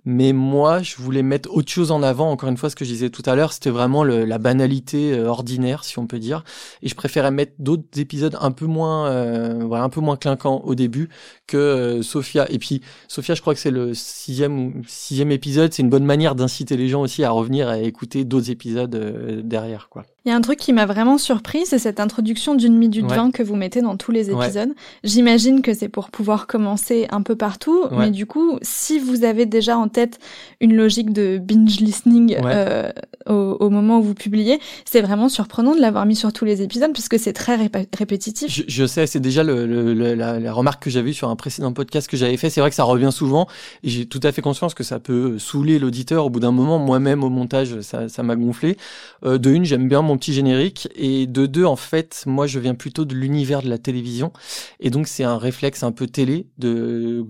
Mais 0.09 0.31
moi, 0.31 0.81
je 0.81 0.95
voulais 0.95 1.21
mettre 1.21 1.53
autre 1.53 1.69
chose 1.69 1.91
en 1.91 2.01
avant. 2.01 2.31
Encore 2.31 2.47
une 2.47 2.55
fois, 2.55 2.69
ce 2.69 2.77
que 2.77 2.85
je 2.85 2.91
disais 2.91 3.09
tout 3.09 3.23
à 3.25 3.35
l'heure, 3.35 3.51
c'était 3.51 3.69
vraiment 3.69 4.05
le, 4.05 4.23
la 4.23 4.37
banalité 4.37 5.11
euh, 5.11 5.27
ordinaire, 5.27 5.83
si 5.83 5.99
on 5.99 6.07
peut 6.07 6.17
dire. 6.17 6.45
Et 6.81 6.87
je 6.87 6.95
préférais 6.95 7.29
mettre 7.29 7.51
d'autres 7.59 7.99
épisodes 7.99 8.37
un 8.39 8.51
peu 8.51 8.67
moins, 8.67 9.07
euh, 9.07 9.65
voilà, 9.65 9.83
un 9.83 9.89
peu 9.89 9.99
moins 9.99 10.15
clinquants 10.15 10.61
au 10.63 10.75
début 10.75 11.09
que 11.45 11.57
euh, 11.57 12.01
Sophia. 12.03 12.49
Et 12.49 12.57
puis, 12.57 12.81
Sophia, 13.09 13.35
je 13.35 13.41
crois 13.41 13.53
que 13.53 13.59
c'est 13.59 13.69
le 13.69 13.93
sixième 13.93 14.67
ou 14.67 14.83
sixième 14.87 15.29
épisode. 15.33 15.73
C'est 15.73 15.81
une 15.81 15.89
bonne 15.89 16.05
manière 16.05 16.35
d'inciter 16.35 16.77
les 16.77 16.87
gens 16.87 17.01
aussi 17.01 17.25
à 17.25 17.31
revenir 17.31 17.67
à 17.67 17.77
écouter 17.79 18.23
d'autres 18.23 18.49
épisodes 18.49 18.95
euh, 18.95 19.41
derrière, 19.43 19.89
quoi. 19.89 20.05
Il 20.27 20.31
y 20.31 20.33
a 20.33 20.35
un 20.35 20.41
truc 20.41 20.59
qui 20.59 20.73
m'a 20.73 20.85
vraiment 20.85 21.17
surpris, 21.17 21.65
c'est 21.65 21.79
cette 21.79 22.01
introduction 22.01 22.53
d'une 22.53 22.77
minute 22.77 23.09
ouais. 23.09 23.15
20 23.15 23.31
que 23.31 23.43
vous 23.43 23.55
mettez 23.55 23.81
dans 23.81 23.95
tous 23.95 24.11
les 24.11 24.29
épisodes. 24.29 24.67
Ouais. 24.67 24.75
J'imagine 25.05 25.61
que 25.61 25.73
c'est 25.73 25.87
pour 25.87 26.09
pouvoir 26.09 26.47
commencer 26.47 27.07
un 27.11 27.21
peu 27.21 27.37
partout, 27.37 27.83
ouais. 27.83 27.97
mais 27.97 28.11
du 28.11 28.25
coup, 28.25 28.59
si 28.61 28.99
vous 28.99 29.23
avez 29.23 29.45
déjà 29.45 29.77
en 29.77 29.87
tête 29.87 30.19
une 30.59 30.75
logique 30.75 31.13
de 31.13 31.37
binge 31.37 31.79
listening 31.79 32.35
euh, 32.43 32.91
au, 33.25 33.55
au, 33.61 33.69
moment 33.69 33.99
où 33.99 34.01
vous 34.01 34.15
publiez, 34.15 34.59
c'est 34.83 34.99
vraiment 34.99 35.29
surprenant 35.29 35.73
de 35.73 35.79
l'avoir 35.79 36.05
mis 36.05 36.17
sur 36.17 36.33
tous 36.33 36.43
les 36.43 36.61
épisodes 36.61 36.91
puisque 36.91 37.17
c'est 37.17 37.31
très 37.31 37.55
rép 37.55 37.77
répétitif. 37.97 38.53
Je, 38.53 38.63
je 38.67 38.85
sais, 38.85 39.07
c'est 39.07 39.21
déjà 39.21 39.43
le, 39.43 39.65
le, 39.65 39.93
le, 39.93 40.13
la, 40.13 40.41
la, 40.41 40.51
remarque 40.51 40.83
que 40.83 40.89
j'avais 40.89 41.13
sur 41.13 41.29
un 41.29 41.37
précédent 41.37 41.71
podcast 41.71 42.09
que 42.09 42.17
j'avais 42.17 42.35
fait. 42.35 42.49
C'est 42.49 42.59
vrai 42.59 42.69
que 42.69 42.75
ça 42.75 42.83
revient 42.83 43.13
souvent 43.13 43.47
et 43.81 43.87
j'ai 43.87 44.05
tout 44.05 44.19
à 44.23 44.33
fait 44.33 44.41
conscience 44.41 44.73
que 44.73 44.83
ça 44.83 44.99
peut 44.99 45.39
saouler 45.39 45.79
l'auditeur 45.79 46.25
au 46.25 46.29
bout 46.29 46.41
d'un 46.41 46.51
moment. 46.51 46.79
Moi-même 46.79 47.23
au 47.23 47.29
montage, 47.29 47.79
ça 47.79 48.23
m'a 48.23 48.35
gonflé. 48.35 48.75
Euh, 49.23 49.37
de 49.37 49.51
une, 49.51 49.63
j'aime 49.63 49.87
bien 49.87 50.01
mon 50.01 50.16
petit 50.17 50.33
générique 50.33 50.89
et 50.95 51.27
de 51.27 51.45
deux 51.45 51.65
en 51.65 51.75
fait 51.75 52.23
moi 52.25 52.47
je 52.47 52.59
viens 52.59 52.75
plutôt 52.75 53.05
de 53.05 53.15
l'univers 53.15 53.61
de 53.61 53.69
la 53.69 53.77
télévision. 53.77 54.31
Et 54.79 54.89
donc 54.89 55.07
c'est 55.07 55.23
un 55.23 55.37
réflexe 55.37 55.83
un 55.83 55.91
peu 55.91 56.07
télé 56.07 56.47
de 56.57 57.25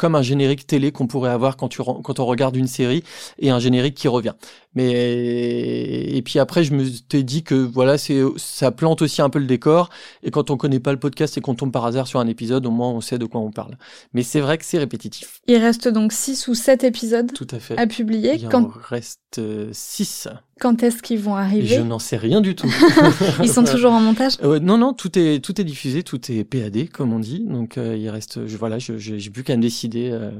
comme 0.00 0.14
un 0.14 0.22
générique 0.22 0.66
télé 0.66 0.92
qu'on 0.92 1.06
pourrait 1.06 1.30
avoir 1.30 1.58
quand 1.58 1.68
tu 1.68 1.82
quand 1.82 2.20
on 2.20 2.24
regarde 2.24 2.56
une 2.56 2.66
série 2.66 3.04
et 3.38 3.50
un 3.50 3.58
générique 3.58 3.94
qui 3.94 4.08
revient. 4.08 4.32
Mais 4.74 4.92
et 4.94 6.22
puis 6.22 6.38
après 6.38 6.64
je 6.64 6.72
me 6.72 6.88
t'ai 6.88 7.22
dit 7.22 7.42
que 7.42 7.54
voilà 7.54 7.98
c'est 7.98 8.22
ça 8.38 8.70
plante 8.70 9.02
aussi 9.02 9.20
un 9.20 9.28
peu 9.28 9.38
le 9.38 9.44
décor. 9.44 9.90
Et 10.22 10.30
quand 10.30 10.48
on 10.48 10.56
connaît 10.56 10.80
pas 10.80 10.92
le 10.92 10.98
podcast 10.98 11.36
et 11.36 11.42
qu'on 11.42 11.54
tombe 11.54 11.70
par 11.70 11.84
hasard 11.84 12.06
sur 12.06 12.18
un 12.18 12.26
épisode 12.28 12.64
au 12.64 12.70
moins 12.70 12.88
on 12.88 13.02
sait 13.02 13.18
de 13.18 13.26
quoi 13.26 13.42
on 13.42 13.50
parle. 13.50 13.76
Mais 14.14 14.22
c'est 14.22 14.40
vrai 14.40 14.56
que 14.56 14.64
c'est 14.64 14.78
répétitif. 14.78 15.42
Il 15.46 15.58
reste 15.58 15.86
donc 15.86 16.14
6 16.14 16.48
ou 16.48 16.54
7 16.54 16.82
épisodes 16.84 17.30
tout 17.34 17.48
à 17.50 17.58
fait. 17.58 17.76
à 17.76 17.86
publier. 17.86 18.36
Il 18.36 18.48
quand 18.48 18.64
en 18.64 18.72
reste 18.88 19.42
6 19.70 20.28
quand 20.60 20.82
est-ce 20.82 21.02
qu'ils 21.02 21.18
vont 21.18 21.36
arriver 21.36 21.66
Je 21.66 21.80
n'en 21.80 21.98
sais 21.98 22.18
rien 22.18 22.42
du 22.42 22.54
tout. 22.54 22.72
Ils 23.42 23.48
sont 23.48 23.64
toujours 23.70 23.92
en 23.92 24.00
montage 24.00 24.34
euh, 24.44 24.60
Non, 24.60 24.76
non, 24.76 24.92
tout 24.92 25.18
est 25.18 25.42
tout 25.42 25.58
est 25.58 25.64
diffusé, 25.64 26.02
tout 26.02 26.20
est 26.30 26.44
PAD 26.44 26.90
comme 26.90 27.14
on 27.14 27.18
dit. 27.18 27.40
Donc 27.40 27.78
euh, 27.78 27.96
il 27.96 28.08
reste, 28.10 28.46
je, 28.46 28.56
voilà, 28.58 28.78
je, 28.78 28.98
je, 28.98 29.16
j'ai 29.16 29.30
plus 29.30 29.42
qu'à 29.42 29.56
me 29.56 29.62
décider 29.62 29.89
euh, 29.96 30.30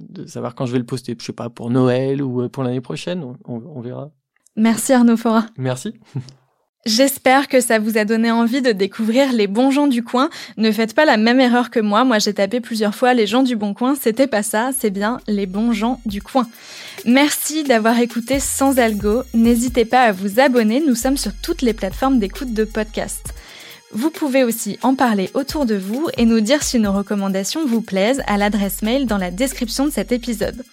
de 0.00 0.26
savoir 0.26 0.54
quand 0.54 0.66
je 0.66 0.72
vais 0.72 0.78
le 0.78 0.86
poster. 0.86 1.16
Je 1.18 1.24
sais 1.24 1.32
pas 1.32 1.50
pour 1.50 1.70
Noël 1.70 2.22
ou 2.22 2.42
euh, 2.42 2.48
pour 2.48 2.62
l'année 2.62 2.80
prochaine, 2.80 3.22
on, 3.22 3.36
on 3.54 3.80
verra. 3.80 4.10
Merci 4.56 4.92
Arnaud 4.92 5.16
Fora. 5.16 5.46
Merci. 5.58 5.94
J'espère 6.86 7.48
que 7.48 7.60
ça 7.60 7.80
vous 7.80 7.98
a 7.98 8.04
donné 8.04 8.30
envie 8.30 8.62
de 8.62 8.70
découvrir 8.70 9.32
les 9.32 9.48
bons 9.48 9.72
gens 9.72 9.88
du 9.88 10.04
coin. 10.04 10.30
Ne 10.56 10.70
faites 10.70 10.94
pas 10.94 11.04
la 11.04 11.16
même 11.16 11.40
erreur 11.40 11.70
que 11.70 11.80
moi. 11.80 12.04
Moi, 12.04 12.20
j'ai 12.20 12.32
tapé 12.32 12.60
plusieurs 12.60 12.94
fois 12.94 13.12
les 13.12 13.26
gens 13.26 13.42
du 13.42 13.56
bon 13.56 13.74
coin. 13.74 13.96
C'était 14.00 14.28
pas 14.28 14.44
ça. 14.44 14.70
C'est 14.72 14.90
bien 14.90 15.18
les 15.26 15.46
bons 15.46 15.72
gens 15.72 16.00
du 16.06 16.22
coin. 16.22 16.46
Merci 17.04 17.64
d'avoir 17.64 17.98
écouté 17.98 18.38
Sans 18.38 18.78
Algo. 18.78 19.24
N'hésitez 19.34 19.84
pas 19.84 20.02
à 20.02 20.12
vous 20.12 20.38
abonner. 20.38 20.80
Nous 20.80 20.94
sommes 20.94 21.16
sur 21.16 21.32
toutes 21.42 21.62
les 21.62 21.74
plateformes 21.74 22.20
d'écoute 22.20 22.54
de 22.54 22.62
podcast. 22.62 23.34
Vous 23.96 24.10
pouvez 24.10 24.44
aussi 24.44 24.78
en 24.82 24.94
parler 24.94 25.30
autour 25.32 25.64
de 25.64 25.74
vous 25.74 26.06
et 26.18 26.26
nous 26.26 26.40
dire 26.40 26.62
si 26.62 26.78
nos 26.78 26.92
recommandations 26.92 27.64
vous 27.64 27.80
plaisent 27.80 28.22
à 28.26 28.36
l'adresse 28.36 28.82
mail 28.82 29.06
dans 29.06 29.16
la 29.16 29.30
description 29.30 29.86
de 29.86 29.90
cet 29.90 30.12
épisode. 30.12 30.66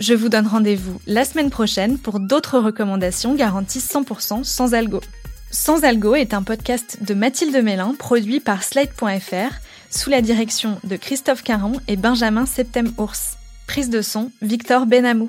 Je 0.00 0.14
vous 0.14 0.30
donne 0.30 0.46
rendez-vous 0.46 0.98
la 1.06 1.26
semaine 1.26 1.50
prochaine 1.50 1.98
pour 1.98 2.18
d'autres 2.18 2.60
recommandations 2.60 3.34
garanties 3.34 3.80
100% 3.80 4.42
sans 4.42 4.72
algo. 4.72 5.02
Sans 5.50 5.84
algo 5.84 6.14
est 6.14 6.32
un 6.32 6.42
podcast 6.42 6.96
de 7.02 7.12
Mathilde 7.12 7.62
Mélin 7.62 7.94
produit 7.98 8.40
par 8.40 8.62
Slide.fr 8.62 9.54
sous 9.90 10.08
la 10.08 10.22
direction 10.22 10.80
de 10.84 10.96
Christophe 10.96 11.42
Caron 11.42 11.74
et 11.88 11.96
Benjamin 11.96 12.46
Septem-Ours. 12.46 13.36
Prise 13.66 13.90
de 13.90 14.00
son, 14.00 14.30
Victor 14.40 14.86
Benamou. 14.86 15.28